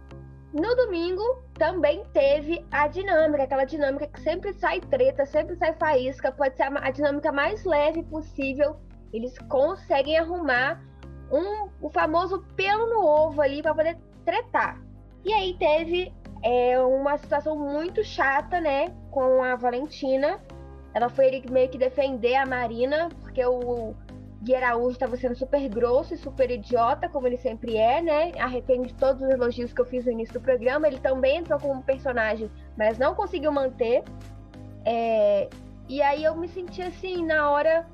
no 0.54 0.76
domingo 0.76 1.24
também 1.56 2.06
teve 2.14 2.64
a 2.70 2.88
dinâmica, 2.88 3.44
aquela 3.44 3.66
dinâmica 3.66 4.08
que 4.08 4.22
sempre 4.22 4.54
sai 4.54 4.80
treta, 4.80 5.26
sempre 5.26 5.56
sai 5.56 5.74
faísca, 5.74 6.32
pode 6.32 6.56
ser 6.56 6.64
a, 6.64 6.88
a 6.88 6.92
dinâmica 6.92 7.32
mais 7.32 7.66
leve 7.66 8.04
possível. 8.04 8.78
Eles 9.12 9.36
conseguem 9.50 10.18
arrumar 10.18 10.80
um, 11.32 11.70
o 11.82 11.90
famoso 11.90 12.44
pelo 12.56 12.88
no 12.88 13.06
ovo 13.06 13.42
ali 13.42 13.62
para 13.62 13.74
poder 13.74 13.98
tretar. 14.26 14.82
E 15.24 15.34
aí 15.34 15.56
teve 15.58 16.14
é, 16.44 16.80
uma 16.80 17.18
situação 17.18 17.58
muito 17.58 18.04
chata, 18.04 18.60
né, 18.60 18.94
com 19.10 19.42
a 19.44 19.56
Valentina. 19.56 20.40
Ela 20.94 21.10
foi 21.10 21.44
meio 21.50 21.70
que 21.70 21.78
defender 21.78 22.36
a 22.36 22.46
Marina, 22.46 23.10
porque 23.22 23.44
o 23.46 23.96
Gui 24.44 24.54
Araújo 24.54 24.92
estava 24.92 25.16
sendo 25.16 25.36
super 25.36 25.68
grosso 25.70 26.14
e 26.14 26.18
super 26.18 26.52
idiota, 26.52 27.08
como 27.08 27.26
ele 27.26 27.38
sempre 27.38 27.78
é, 27.78 28.02
né? 28.02 28.34
Arrepende 28.38 28.90
de 28.90 28.94
todos 28.96 29.22
os 29.22 29.30
elogios 29.30 29.72
que 29.74 29.80
eu 29.80 29.86
fiz 29.86 30.06
no 30.06 30.12
início 30.12 30.34
do 30.34 30.42
programa. 30.42 30.86
Ele 30.86 31.00
também 31.00 31.38
entrou 31.38 31.58
como 31.60 31.82
personagem, 31.82 32.52
mas 32.78 32.98
não 32.98 33.16
conseguiu 33.16 33.52
manter. 33.52 34.04
É... 34.86 35.50
E 35.88 36.02
aí 36.02 36.26
eu 36.26 36.36
me 36.36 36.50
senti 36.50 36.82
assim, 36.82 37.26
na 37.26 37.50
hora, 37.50 37.88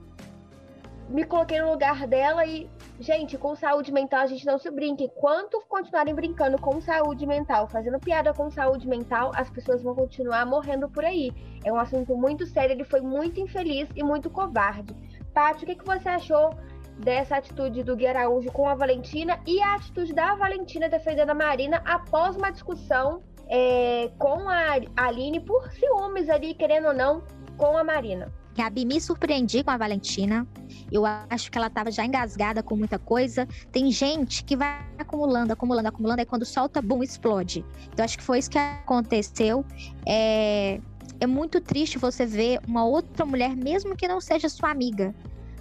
me 1.07 1.23
coloquei 1.23 1.61
no 1.61 1.71
lugar 1.71 2.07
dela 2.07 2.43
e 2.45 2.67
Gente, 2.99 3.37
com 3.37 3.55
saúde 3.55 3.93
mental 3.93 4.19
a 4.19 4.27
gente 4.27 4.45
não 4.45 4.57
se 4.57 4.69
brinca. 4.69 5.03
Enquanto 5.03 5.63
continuarem 5.69 6.13
brincando 6.13 6.59
com 6.59 6.81
saúde 6.81 7.25
mental, 7.25 7.65
fazendo 7.65 7.97
piada 7.97 8.33
com 8.33 8.51
saúde 8.51 8.85
mental, 8.85 9.31
as 9.35 9.49
pessoas 9.49 9.81
vão 9.81 9.95
continuar 9.95 10.45
morrendo 10.45 10.89
por 10.89 11.05
aí. 11.05 11.31
É 11.63 11.71
um 11.71 11.79
assunto 11.79 12.13
muito 12.17 12.45
sério, 12.45 12.73
ele 12.73 12.83
foi 12.83 12.99
muito 12.99 13.39
infeliz 13.39 13.87
e 13.95 14.03
muito 14.03 14.29
covarde. 14.29 14.93
Paty, 15.33 15.63
o 15.63 15.67
que, 15.67 15.75
que 15.75 15.85
você 15.85 16.09
achou 16.09 16.53
dessa 16.97 17.37
atitude 17.37 17.83
do 17.83 17.95
Gui 17.95 18.05
Araújo 18.05 18.51
com 18.51 18.67
a 18.67 18.75
Valentina 18.75 19.39
e 19.47 19.61
a 19.61 19.75
atitude 19.75 20.13
da 20.13 20.35
Valentina 20.35 20.89
defendendo 20.89 21.29
a 21.29 21.35
Marina 21.35 21.81
após 21.85 22.35
uma 22.35 22.51
discussão 22.51 23.23
é, 23.47 24.11
com 24.17 24.49
a 24.49 24.77
Aline 24.97 25.39
por 25.39 25.71
ciúmes 25.71 26.29
ali, 26.29 26.53
querendo 26.53 26.89
ou 26.89 26.93
não, 26.93 27.23
com 27.55 27.77
a 27.77 27.83
Marina? 27.83 28.29
Gabi, 28.55 28.85
me 28.85 28.99
surpreendi 28.99 29.63
com 29.63 29.71
a 29.71 29.77
Valentina. 29.77 30.47
Eu 30.91 31.03
acho 31.05 31.51
que 31.51 31.57
ela 31.57 31.67
estava 31.67 31.91
já 31.91 32.05
engasgada 32.05 32.61
com 32.61 32.75
muita 32.75 32.99
coisa. 32.99 33.47
Tem 33.71 33.91
gente 33.91 34.43
que 34.43 34.55
vai 34.55 34.85
acumulando, 34.97 35.53
acumulando, 35.53 35.87
acumulando, 35.87 36.21
e 36.21 36.25
quando 36.25 36.45
solta, 36.45 36.81
bum, 36.81 37.01
explode. 37.01 37.63
Então, 37.93 38.03
acho 38.03 38.17
que 38.17 38.23
foi 38.23 38.39
isso 38.39 38.49
que 38.49 38.57
aconteceu. 38.57 39.65
É, 40.05 40.81
é 41.19 41.27
muito 41.27 41.61
triste 41.61 41.97
você 41.97 42.25
ver 42.25 42.59
uma 42.67 42.85
outra 42.85 43.25
mulher, 43.25 43.55
mesmo 43.55 43.95
que 43.95 44.07
não 44.07 44.19
seja 44.19 44.49
sua 44.49 44.71
amiga, 44.71 45.13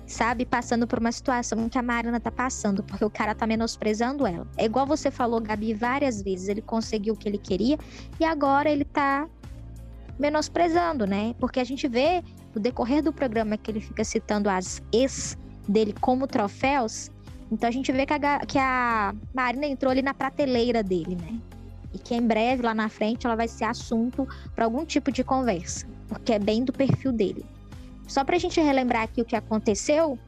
sabe, 0.06 0.44
passando 0.44 0.86
por 0.86 0.98
uma 0.98 1.12
situação 1.12 1.68
que 1.68 1.78
a 1.78 1.82
Marina 1.82 2.18
tá 2.18 2.30
passando, 2.30 2.82
porque 2.82 3.04
o 3.04 3.10
cara 3.10 3.34
tá 3.34 3.46
menosprezando 3.46 4.26
ela. 4.26 4.46
É 4.56 4.64
igual 4.64 4.86
você 4.86 5.10
falou, 5.10 5.40
Gabi, 5.40 5.74
várias 5.74 6.22
vezes. 6.22 6.48
Ele 6.48 6.62
conseguiu 6.62 7.14
o 7.14 7.16
que 7.16 7.28
ele 7.28 7.38
queria 7.38 7.78
e 8.18 8.24
agora 8.24 8.70
ele 8.70 8.84
tá 8.84 9.28
menosprezando, 10.18 11.06
né? 11.06 11.34
Porque 11.38 11.60
a 11.60 11.64
gente 11.64 11.86
vê 11.86 12.24
no 12.54 12.60
decorrer 12.60 13.02
do 13.02 13.12
programa 13.12 13.56
que 13.56 13.70
ele 13.70 13.80
fica 13.80 14.04
citando 14.04 14.48
as 14.48 14.82
ex 14.92 15.36
dele 15.68 15.94
como 16.00 16.26
troféus, 16.26 17.10
então 17.50 17.68
a 17.68 17.72
gente 17.72 17.90
vê 17.92 18.04
que 18.04 18.12
a, 18.12 18.38
que 18.40 18.58
a 18.58 19.14
Marina 19.34 19.66
entrou 19.66 19.90
ali 19.90 20.02
na 20.02 20.14
prateleira 20.14 20.82
dele, 20.82 21.16
né? 21.16 21.40
E 21.94 21.98
que 21.98 22.14
em 22.14 22.20
breve, 22.20 22.62
lá 22.62 22.74
na 22.74 22.88
frente, 22.88 23.26
ela 23.26 23.34
vai 23.34 23.48
ser 23.48 23.64
assunto 23.64 24.28
para 24.54 24.64
algum 24.64 24.84
tipo 24.84 25.10
de 25.10 25.24
conversa, 25.24 25.86
porque 26.08 26.34
é 26.34 26.38
bem 26.38 26.64
do 26.64 26.72
perfil 26.72 27.12
dele. 27.12 27.44
Só 28.06 28.24
para 28.24 28.36
a 28.36 28.38
gente 28.38 28.60
relembrar 28.60 29.02
aqui 29.02 29.22
o 29.22 29.24
que 29.24 29.36
aconteceu, 29.36 30.18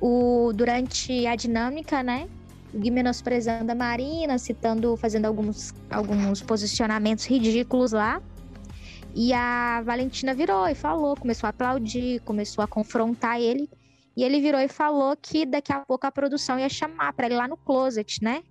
o, 0.00 0.52
durante 0.54 1.26
a 1.26 1.34
dinâmica, 1.34 2.02
né? 2.02 2.28
O 2.72 2.78
Gui 2.78 2.90
menosprezando 2.90 3.72
a 3.72 3.74
Marina, 3.74 4.38
citando, 4.38 4.96
fazendo 4.96 5.26
alguns, 5.26 5.74
alguns 5.90 6.40
posicionamentos 6.40 7.24
ridículos 7.24 7.90
lá. 7.90 8.22
E 9.14 9.32
a 9.32 9.82
Valentina 9.82 10.34
virou 10.34 10.66
e 10.68 10.74
falou, 10.74 11.16
começou 11.16 11.46
a 11.46 11.50
aplaudir, 11.50 12.20
começou 12.20 12.62
a 12.62 12.68
confrontar 12.68 13.40
ele. 13.40 13.68
E 14.16 14.22
ele 14.22 14.40
virou 14.40 14.60
e 14.60 14.68
falou 14.68 15.16
que 15.16 15.46
daqui 15.46 15.72
a 15.72 15.80
pouco 15.80 16.06
a 16.06 16.12
produção 16.12 16.58
ia 16.58 16.68
chamar 16.68 17.12
para 17.12 17.26
ele 17.26 17.36
lá 17.36 17.48
no 17.48 17.56
closet, 17.56 18.22
né? 18.22 18.42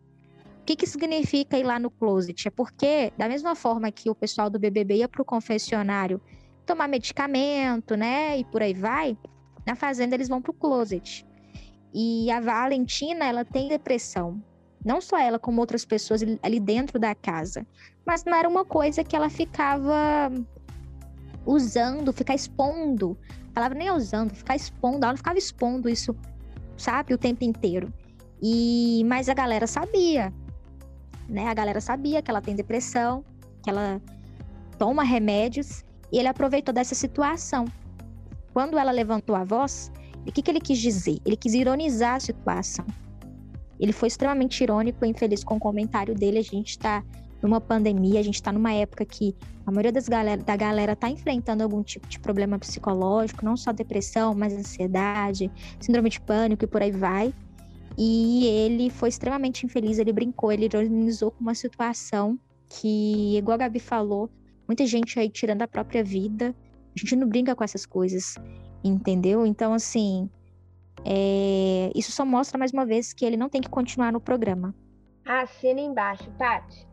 O 0.62 0.66
que, 0.66 0.76
que 0.76 0.88
significa 0.88 1.58
ir 1.58 1.64
lá 1.64 1.80
no 1.80 1.90
closet? 1.90 2.48
É 2.48 2.52
porque, 2.52 3.12
da 3.18 3.28
mesma 3.28 3.56
forma 3.56 3.92
que 3.92 4.10
o 4.10 4.16
pessoal 4.16 4.50
do 4.50 4.60
BBB 4.60 4.98
ia 4.98 5.08
para 5.08 5.22
o 5.22 5.26
confessionário 5.26 6.22
tomar 6.66 6.88
medicamento, 6.88 7.96
né? 7.96 8.38
E 8.38 8.44
por 8.46 8.62
aí 8.62 8.74
vai, 8.74 9.18
na 9.66 9.76
fazenda 9.76 10.16
eles 10.16 10.28
vão 10.28 10.42
para 10.42 10.52
o 10.52 10.54
closet. 10.54 11.26
E 11.94 12.30
a 12.30 12.40
Valentina, 12.40 13.26
ela 13.26 13.44
tem 13.44 13.68
depressão. 13.68 14.42
Não 14.84 15.02
só 15.02 15.18
ela, 15.18 15.38
como 15.38 15.60
outras 15.60 15.84
pessoas 15.86 16.22
ali 16.42 16.60
dentro 16.60 16.98
da 17.00 17.14
casa 17.14 17.66
mas 18.10 18.26
não 18.26 18.36
era 18.36 18.50
uma 18.50 18.66
coisa 18.66 19.04
que 19.04 19.16
ela 19.16 19.30
ficava 19.30 20.32
usando, 21.46 22.12
ficar 22.12 22.34
expondo. 22.34 23.16
A 23.52 23.54
palavra 23.54 23.78
nem 23.78 23.88
é 23.88 23.94
usando, 23.94 24.34
ficar 24.34 24.56
expondo, 24.56 25.06
ela 25.06 25.14
não 25.14 25.18
ficava 25.18 25.38
expondo 25.38 25.88
isso, 25.88 26.16
sabe, 26.76 27.14
o 27.14 27.20
tempo 27.20 27.44
inteiro. 27.44 27.94
E 28.42 29.04
mas 29.06 29.30
a 29.30 29.36
galera 29.36 29.68
sabia, 29.68 30.34
né? 31.28 31.48
A 31.50 31.54
galera 31.54 31.80
sabia 31.80 32.20
que 32.20 32.32
ela 32.32 32.42
tem 32.42 32.56
depressão, 32.56 33.24
que 33.62 33.70
ela 33.70 34.02
toma 34.80 35.04
remédios, 35.04 35.86
e 36.12 36.18
ele 36.18 36.28
aproveitou 36.28 36.74
dessa 36.74 36.96
situação. 36.96 37.66
Quando 38.54 38.76
ela 38.80 38.92
levantou 38.92 39.36
a 39.36 39.44
voz, 39.44 39.92
o 40.26 40.32
que, 40.32 40.42
que 40.42 40.50
ele 40.50 40.60
quis 40.60 40.80
dizer? 40.80 41.20
Ele 41.24 41.38
quis 41.38 41.54
ironizar 41.54 42.16
a 42.16 42.20
situação. 42.20 42.88
Ele 43.80 43.94
foi 43.94 44.08
extremamente 44.08 44.62
irônico 44.62 45.06
e 45.06 45.10
infeliz 45.10 45.44
com 45.44 45.56
o 45.56 45.60
comentário 45.60 46.14
dele. 46.14 46.40
A 46.40 46.44
gente 46.44 46.72
está 46.72 47.04
numa 47.42 47.62
pandemia, 47.62 48.20
a 48.20 48.24
gente 48.24 48.36
está 48.36 48.52
numa 48.52 48.74
época 48.74 49.06
que 49.06 49.36
a 49.66 49.72
maioria 49.72 49.92
das 49.92 50.10
galera, 50.10 50.42
da 50.42 50.56
galera 50.56 50.94
está 50.94 51.10
enfrentando 51.10 51.64
algum 51.64 51.82
tipo 51.82 52.08
de 52.08 52.20
problema 52.20 52.60
psicológico, 52.60 53.46
não 53.46 53.56
só 53.56 53.72
depressão, 53.72 54.34
mas 54.34 54.54
ansiedade, 54.54 55.50
síndrome 55.80 56.10
de 56.10 56.20
pânico 56.20 56.66
e 56.66 56.68
por 56.68 56.82
aí 56.82 56.92
vai. 56.92 57.34
E 57.98 58.46
ele 58.46 58.90
foi 58.90 59.10
extremamente 59.10 59.66
infeliz, 59.66 60.00
ele 60.00 60.14
brincou, 60.14 60.52
ele 60.52 60.66
ironizou 60.66 61.32
com 61.32 61.42
uma 61.42 61.56
situação 61.56 62.40
que, 62.68 63.38
igual 63.38 63.56
a 63.56 63.58
Gabi 63.58 63.80
falou, 63.80 64.30
muita 64.68 64.86
gente 64.86 65.20
aí 65.20 65.30
tirando 65.30 65.62
a 65.62 65.68
própria 65.68 66.04
vida. 66.04 66.56
A 66.96 67.00
gente 67.00 67.16
não 67.16 67.28
brinca 67.28 67.56
com 67.56 67.64
essas 67.64 67.86
coisas, 67.86 68.36
entendeu? 68.84 69.46
Então, 69.46 69.74
assim, 69.74 70.30
é... 71.06 71.92
isso 71.96 72.12
só 72.12 72.26
mostra 72.26 72.58
mais 72.58 72.72
uma 72.72 72.86
vez 72.86 73.14
que 73.14 73.26
ele 73.26 73.38
não 73.38 73.50
tem 73.50 73.62
que 73.62 73.70
continuar 73.70 74.12
no 74.12 74.20
programa. 74.20 74.74
Assina 75.26 75.80
embaixo, 75.80 76.30
Tati. 76.38 76.88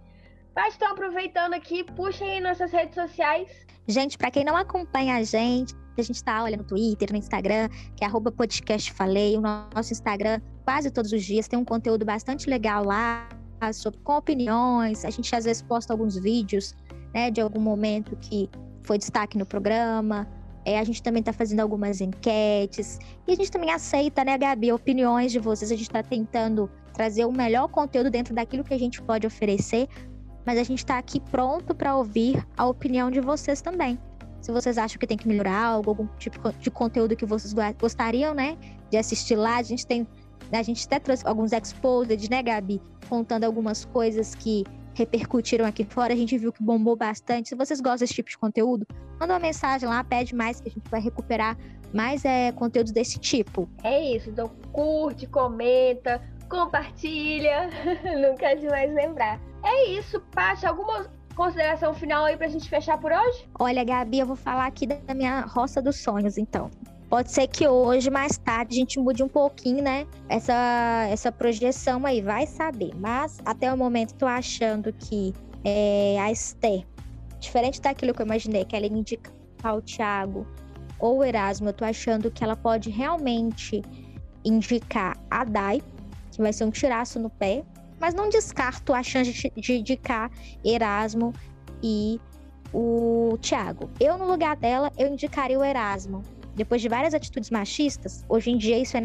Mas 0.55 0.75
estão 0.75 0.93
aproveitando 0.93 1.55
aqui, 1.55 1.85
puxem 1.85 2.31
aí 2.31 2.41
nossas 2.41 2.73
redes 2.73 2.95
sociais. 2.95 3.51
Gente, 3.87 4.17
para 4.17 4.31
quem 4.31 4.45
não 4.45 4.57
acompanha 4.57 5.17
a 5.17 5.23
gente, 5.23 5.75
a 5.99 6.03
gente 6.03 6.23
tá 6.23 6.43
olha 6.43 6.57
no 6.57 6.65
Twitter, 6.65 7.11
no 7.13 7.19
Instagram, 7.19 7.69
que 7.95 8.05
é 8.05 8.07
arroba 8.07 8.31
o 8.31 9.41
nosso 9.75 9.93
Instagram 9.93 10.41
quase 10.67 10.91
todos 10.91 11.13
os 11.13 11.25
dias 11.25 11.47
tem 11.47 11.57
um 11.57 11.65
conteúdo 11.65 12.05
bastante 12.05 12.51
legal 12.51 12.85
lá 12.85 13.29
sobre 13.73 14.01
com 14.01 14.17
opiniões. 14.17 15.05
A 15.05 15.11
gente 15.11 15.35
às 15.35 15.45
vezes 15.45 15.63
posta 15.63 15.93
alguns 15.93 16.17
vídeos, 16.17 16.75
né, 17.15 17.31
de 17.31 17.41
algum 17.41 17.61
momento 17.61 18.17
que 18.17 18.51
foi 18.83 18.99
destaque 18.99 19.39
no 19.39 19.47
programa. 19.47 20.29
É, 20.67 20.81
a 20.81 20.85
gente 20.85 21.03
também 21.03 21.21
está 21.21 21.33
fazendo 21.33 21.61
algumas 21.61 22.01
enquetes. 22.01 22.99
E 23.27 23.33
a 23.33 23.37
gente 23.37 23.51
também 23.51 23.71
aceita, 23.71 24.25
né, 24.25 24.37
Gabi, 24.37 24.73
opiniões 24.73 25.31
de 25.31 25.39
vocês. 25.39 25.71
A 25.71 25.77
gente 25.77 25.87
está 25.87 26.03
tentando 26.03 26.69
trazer 26.93 27.25
o 27.25 27.31
melhor 27.33 27.69
conteúdo 27.69 28.11
dentro 28.11 28.35
daquilo 28.35 28.65
que 28.65 28.75
a 28.75 28.79
gente 28.79 29.01
pode 29.01 29.27
oferecer 29.27 29.89
mas 30.47 30.61
a 30.61 30.63
gente 30.63 30.79
está 30.79 30.97
aqui 30.97 31.19
pronto 31.19 31.75
para 31.75 31.97
ouvir 31.97 32.47
a 32.57 32.65
opinião 32.65 33.11
de 33.11 33.21
vocês 33.21 33.61
também. 33.61 33.99
Se 34.41 34.53
vocês 34.53 34.79
acham 34.79 34.97
que 34.97 35.07
tem 35.07 35.17
que 35.17 35.27
melhorar 35.27 35.61
algo, 35.61 35.91
algum 35.91 36.07
tipo 36.19 36.41
de 36.53 36.71
conteúdo 36.71 37.17
que 37.17 37.27
vocês 37.27 37.53
gostariam, 37.81 38.33
né, 38.33 38.57
de 38.89 38.97
assistir 38.97 39.35
lá, 39.35 39.57
a 39.57 39.63
gente 39.63 39.85
tem, 39.85 40.07
a 40.53 40.63
gente 40.63 40.87
até 40.87 41.01
trouxe 41.01 41.27
alguns 41.27 41.51
exposed, 41.53 42.31
né, 42.31 42.45
Gabi, 42.45 42.81
contando 43.09 43.43
algumas 43.43 43.85
coisas 43.85 44.37
que 44.37 44.65
repercutiram 44.97 45.67
aqui 45.67 45.85
fora, 45.85 46.13
a 46.13 46.17
gente 46.17 46.37
viu 46.39 46.53
que 46.53 46.63
bombou 46.63 46.97
bastante. 46.97 47.51
Se 47.51 47.55
vocês 47.55 47.81
gostam 47.81 47.99
desse 47.99 48.15
tipo 48.15 48.31
de 48.31 48.39
conteúdo, 48.39 48.87
manda 49.21 49.35
uma 49.35 49.41
mensagem 49.41 49.89
lá, 49.89 50.03
pede 50.03 50.35
mais 50.35 50.61
que 50.61 50.69
a 50.69 50.73
gente 50.73 50.89
vai 50.91 51.01
recuperar 51.01 51.57
mais 51.93 52.25
é, 52.25 52.51
conteúdos 52.53 52.93
desse 52.93 53.19
tipo. 53.19 53.69
É 53.85 54.17
isso, 54.17 54.31
então 54.31 54.49
curte, 54.73 55.27
comenta, 55.27 56.23
compartilha, 56.49 57.69
nunca 58.21 58.47
é 58.47 58.57
demais 58.57 58.93
lembrar. 58.95 59.39
É 59.63 59.91
isso, 59.91 60.21
Paty, 60.33 60.67
alguma 60.67 61.07
consideração 61.35 61.93
final 61.93 62.25
aí 62.25 62.37
pra 62.37 62.49
gente 62.49 62.69
fechar 62.69 62.99
por 62.99 63.13
hoje? 63.13 63.49
Olha, 63.59 63.85
Gabi, 63.85 64.21
eu 64.21 64.27
vou 64.27 64.37
falar 64.37 64.67
aqui 64.67 64.87
da 64.87 65.15
minha 65.15 65.43
roça 65.43 65.83
dos 65.83 65.97
sonhos, 65.97 66.39
então. 66.39 66.71
Pode 67.09 67.31
ser 67.31 67.47
que 67.47 67.69
hoje, 67.69 68.11
mais 68.11 68.37
tarde, 68.37 68.75
a 68.75 68.79
gente 68.79 68.99
mude 68.99 69.23
um 69.23 69.29
pouquinho, 69.29 69.83
né? 69.83 70.07
Essa, 70.29 71.07
essa 71.09 71.31
projeção 71.31 72.05
aí, 72.05 72.21
vai 72.21 72.47
saber. 72.47 72.91
Mas 72.97 73.39
até 73.45 73.73
o 73.73 73.77
momento, 73.77 74.15
tô 74.15 74.27
achando 74.27 74.93
que 74.93 75.33
é, 75.65 76.19
a 76.19 76.33
Esther, 76.33 76.85
diferente 77.39 77.81
daquilo 77.81 78.13
que 78.13 78.21
eu 78.21 78.27
imaginei, 78.27 78.65
que 78.65 78.75
ela 78.75 78.87
ia 78.87 78.93
indicar 78.93 79.33
o 79.77 79.81
Thiago 79.81 80.47
ou 80.99 81.19
o 81.19 81.25
Erasmo, 81.25 81.69
eu 81.69 81.73
tô 81.73 81.85
achando 81.85 82.31
que 82.31 82.43
ela 82.43 82.57
pode 82.57 82.91
realmente 82.91 83.83
indicar 84.45 85.17
a 85.31 85.45
Dai, 85.45 85.83
que 86.33 86.41
vai 86.41 86.53
ser 86.53 86.65
um 86.65 86.71
tiraço 86.71 87.19
no 87.21 87.31
pé, 87.31 87.65
mas 88.01 88.15
não 88.15 88.29
descarto 88.29 88.93
a 88.93 89.03
chance 89.03 89.53
de 89.57 89.73
indicar 89.75 90.31
Erasmo 90.65 91.33
e 91.83 92.21
o 92.73 93.39
Thiago. 93.41 93.91
Eu, 94.01 94.19
no 94.19 94.27
lugar 94.27 94.57
dela, 94.57 94.93
eu 94.99 95.09
indicaria 95.09 95.59
o 95.59 95.65
Erasmo. 95.65 96.23
Depois 96.57 96.81
de 96.81 96.89
várias 96.89 97.13
atitudes 97.13 97.51
machistas, 97.51 98.25
hoje 98.31 98.51
em 98.51 98.57
dia 98.57 98.79
isso 98.79 98.97
é 98.97 99.01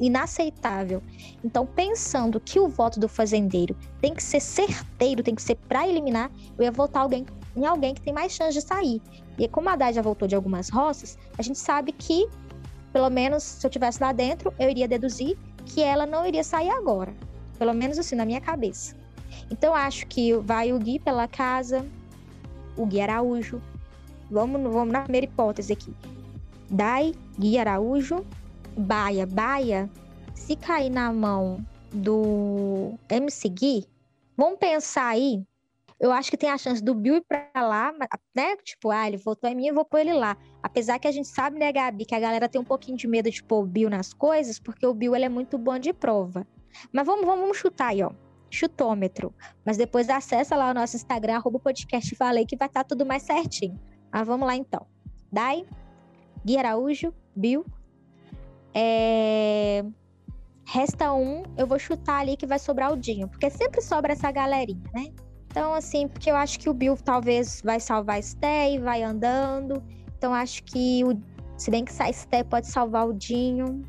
inaceitável. 0.00 1.02
Então, 1.44 1.66
pensando 1.66 2.40
que 2.40 2.58
o 2.58 2.68
voto 2.68 2.98
do 2.98 3.06
fazendeiro 3.06 3.76
tem 4.00 4.14
que 4.14 4.22
ser 4.22 4.40
certeiro, 4.40 5.22
tem 5.22 5.34
que 5.34 5.42
ser 5.42 5.56
para 5.68 5.86
eliminar, 5.86 6.30
eu 6.56 6.64
ia 6.64 6.72
votar 6.72 7.02
alguém, 7.02 7.26
em 7.54 7.66
alguém 7.66 7.92
que 7.92 8.00
tem 8.00 8.14
mais 8.14 8.32
chance 8.32 8.54
de 8.54 8.62
sair. 8.62 9.02
E 9.38 9.46
como 9.46 9.68
a 9.68 9.74
Haddad 9.74 9.94
já 9.94 10.00
voltou 10.00 10.26
de 10.26 10.34
algumas 10.34 10.70
roças, 10.70 11.18
a 11.36 11.42
gente 11.42 11.58
sabe 11.58 11.92
que, 11.92 12.26
pelo 12.94 13.10
menos 13.10 13.42
se 13.42 13.66
eu 13.66 13.70
tivesse 13.70 14.02
lá 14.02 14.10
dentro, 14.12 14.54
eu 14.58 14.70
iria 14.70 14.88
deduzir 14.88 15.36
que 15.66 15.82
ela 15.82 16.06
não 16.06 16.24
iria 16.24 16.42
sair 16.42 16.70
agora. 16.70 17.12
Pelo 17.58 17.74
menos 17.74 17.98
assim, 17.98 18.16
na 18.16 18.24
minha 18.24 18.40
cabeça. 18.40 18.96
Então 19.50 19.74
acho 19.74 20.06
que 20.06 20.32
vai 20.32 20.72
o 20.72 20.78
Gui 20.78 20.98
pela 20.98 21.28
casa, 21.28 21.84
o 22.74 22.86
Gui 22.86 23.02
Araújo. 23.02 23.60
Vamos, 24.30 24.62
vamos 24.72 24.92
na 24.92 25.02
primeira 25.02 25.26
hipótese 25.26 25.74
aqui. 25.74 25.94
Dai, 26.70 27.14
Gui 27.38 27.58
Araújo, 27.58 28.24
Baia. 28.76 29.26
Baia, 29.26 29.90
se 30.34 30.56
cair 30.56 30.90
na 30.90 31.12
mão 31.12 31.64
do 31.92 32.94
MC 33.08 33.48
Gui, 33.48 33.86
vamos 34.36 34.58
pensar 34.58 35.08
aí. 35.08 35.44
Eu 35.98 36.12
acho 36.12 36.30
que 36.30 36.36
tem 36.36 36.50
a 36.50 36.58
chance 36.58 36.82
do 36.82 36.94
Bill 36.94 37.16
ir 37.16 37.24
pra 37.26 37.48
lá, 37.56 37.90
né? 38.34 38.56
Tipo, 38.56 38.90
ah, 38.90 39.08
ele 39.08 39.16
votou 39.16 39.48
em 39.48 39.54
mim, 39.54 39.68
eu 39.68 39.74
vou 39.74 39.84
pôr 39.84 40.00
ele 40.00 40.12
lá. 40.12 40.36
Apesar 40.62 40.98
que 40.98 41.08
a 41.08 41.12
gente 41.12 41.28
sabe, 41.28 41.58
né, 41.58 41.72
Gabi, 41.72 42.04
que 42.04 42.14
a 42.14 42.20
galera 42.20 42.48
tem 42.48 42.60
um 42.60 42.64
pouquinho 42.64 42.98
de 42.98 43.08
medo 43.08 43.30
de 43.30 43.42
pôr 43.42 43.62
o 43.62 43.66
Bill 43.66 43.88
nas 43.88 44.12
coisas, 44.12 44.58
porque 44.58 44.86
o 44.86 44.92
Bill 44.92 45.16
ele 45.16 45.24
é 45.24 45.28
muito 45.28 45.56
bom 45.56 45.78
de 45.78 45.94
prova. 45.94 46.46
Mas 46.92 47.06
vamos, 47.06 47.24
vamos 47.24 47.56
chutar 47.56 47.88
aí, 47.88 48.02
ó. 48.02 48.10
Chutômetro. 48.50 49.34
Mas 49.64 49.78
depois 49.78 50.10
acessa 50.10 50.54
lá 50.54 50.70
o 50.70 50.74
nosso 50.74 50.96
Instagram, 50.96 51.36
arroba 51.36 51.58
podcast 51.58 52.14
falei, 52.14 52.44
que 52.44 52.56
vai 52.56 52.68
estar 52.68 52.84
tá 52.84 52.88
tudo 52.88 53.06
mais 53.06 53.22
certinho. 53.22 53.80
Mas 54.12 54.26
vamos 54.26 54.46
lá 54.46 54.54
então. 54.54 54.86
Dai, 55.32 55.64
Gui 56.46 56.56
Araújo, 56.56 57.12
Bill. 57.34 57.66
É... 58.72 59.84
Resta 60.64 61.12
um, 61.12 61.42
eu 61.56 61.66
vou 61.66 61.78
chutar 61.78 62.20
ali 62.20 62.36
que 62.36 62.46
vai 62.46 62.60
sobrar 62.60 62.92
o 62.92 62.96
Dinho, 62.96 63.26
porque 63.26 63.50
sempre 63.50 63.80
sobra 63.82 64.12
essa 64.12 64.30
galerinha, 64.30 64.82
né? 64.94 65.12
Então, 65.50 65.74
assim, 65.74 66.06
porque 66.06 66.30
eu 66.30 66.36
acho 66.36 66.60
que 66.60 66.70
o 66.70 66.74
Bill 66.74 66.96
talvez 66.96 67.62
vai 67.64 67.80
salvar 67.80 68.18
a 68.18 68.22
Sté 68.22 68.74
e 68.74 68.78
vai 68.78 69.02
andando. 69.02 69.82
Então, 70.16 70.32
acho 70.32 70.62
que 70.62 71.02
o... 71.04 71.20
se 71.56 71.68
bem 71.68 71.84
que 71.84 71.92
a 72.00 72.12
Sté 72.12 72.44
pode 72.44 72.68
salvar 72.68 73.08
o 73.08 73.12
Dinho. 73.12 73.82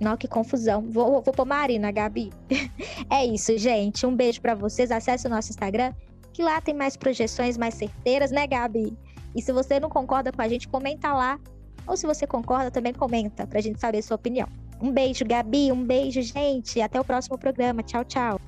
Não, 0.00 0.16
que 0.16 0.26
confusão. 0.26 0.82
Vou, 0.88 1.20
vou 1.20 1.34
pôr 1.34 1.44
Marina, 1.44 1.90
Gabi. 1.90 2.30
é 3.10 3.26
isso, 3.26 3.58
gente. 3.58 4.06
Um 4.06 4.16
beijo 4.16 4.40
para 4.40 4.54
vocês. 4.54 4.90
Acesse 4.90 5.26
o 5.26 5.30
nosso 5.30 5.50
Instagram, 5.50 5.92
que 6.32 6.42
lá 6.42 6.62
tem 6.62 6.74
mais 6.74 6.96
projeções 6.96 7.58
mais 7.58 7.74
certeiras, 7.74 8.30
né, 8.30 8.46
Gabi? 8.46 8.96
E 9.36 9.42
se 9.42 9.52
você 9.52 9.78
não 9.78 9.90
concorda 9.90 10.32
com 10.32 10.40
a 10.40 10.48
gente, 10.48 10.68
comenta 10.68 11.12
lá. 11.12 11.38
Ou 11.86 11.96
se 11.96 12.06
você 12.06 12.26
concorda, 12.26 12.70
também 12.70 12.92
comenta, 12.92 13.46
pra 13.46 13.60
gente 13.60 13.80
saber 13.80 13.98
a 13.98 14.02
sua 14.02 14.16
opinião. 14.16 14.48
Um 14.80 14.90
beijo, 14.90 15.24
Gabi. 15.24 15.70
Um 15.70 15.84
beijo, 15.84 16.22
gente. 16.22 16.80
Até 16.80 17.00
o 17.00 17.04
próximo 17.04 17.38
programa. 17.38 17.82
Tchau, 17.82 18.04
tchau. 18.04 18.40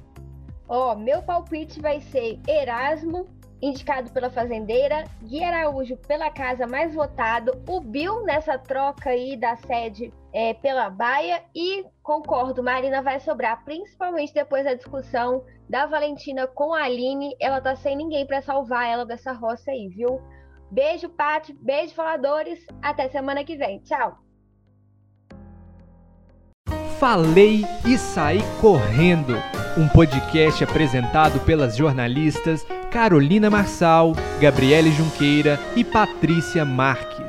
Ó, 0.68 0.92
oh, 0.92 0.96
meu 0.96 1.22
palpite 1.22 1.80
vai 1.80 2.00
ser 2.00 2.40
Erasmo, 2.48 3.28
indicado 3.62 4.10
pela 4.10 4.28
fazendeira, 4.28 5.04
Gui 5.22 5.42
Araújo 5.42 5.96
pela 5.96 6.30
casa 6.30 6.66
mais 6.66 6.94
votado, 6.94 7.52
o 7.68 7.80
Bill 7.80 8.24
nessa 8.24 8.58
troca 8.58 9.10
aí 9.10 9.36
da 9.36 9.56
sede 9.56 10.12
é, 10.32 10.54
pela 10.54 10.90
Baia 10.90 11.42
e 11.54 11.84
concordo, 12.02 12.62
Marina 12.62 13.00
vai 13.00 13.20
sobrar, 13.20 13.64
principalmente 13.64 14.34
depois 14.34 14.64
da 14.64 14.74
discussão 14.74 15.44
da 15.68 15.86
Valentina 15.86 16.46
com 16.46 16.74
a 16.74 16.82
Aline, 16.82 17.34
ela 17.40 17.60
tá 17.60 17.74
sem 17.74 17.96
ninguém 17.96 18.26
para 18.26 18.42
salvar 18.42 18.88
ela 18.88 19.06
dessa 19.06 19.32
roça 19.32 19.70
aí, 19.70 19.88
viu? 19.88 20.20
Beijo, 20.70 21.08
Paty, 21.08 21.52
beijo, 21.60 21.94
faladores, 21.94 22.66
até 22.82 23.08
semana 23.08 23.44
que 23.44 23.56
vem, 23.56 23.78
tchau! 23.80 24.18
Falei 26.98 27.64
e 27.86 27.98
saí 27.98 28.40
correndo. 28.60 29.34
Um 29.76 29.86
podcast 29.88 30.64
apresentado 30.64 31.38
pelas 31.40 31.76
jornalistas 31.76 32.66
Carolina 32.90 33.50
Marçal, 33.50 34.12
Gabriele 34.40 34.90
Junqueira 34.90 35.60
e 35.76 35.84
Patrícia 35.84 36.64
Marques. 36.64 37.25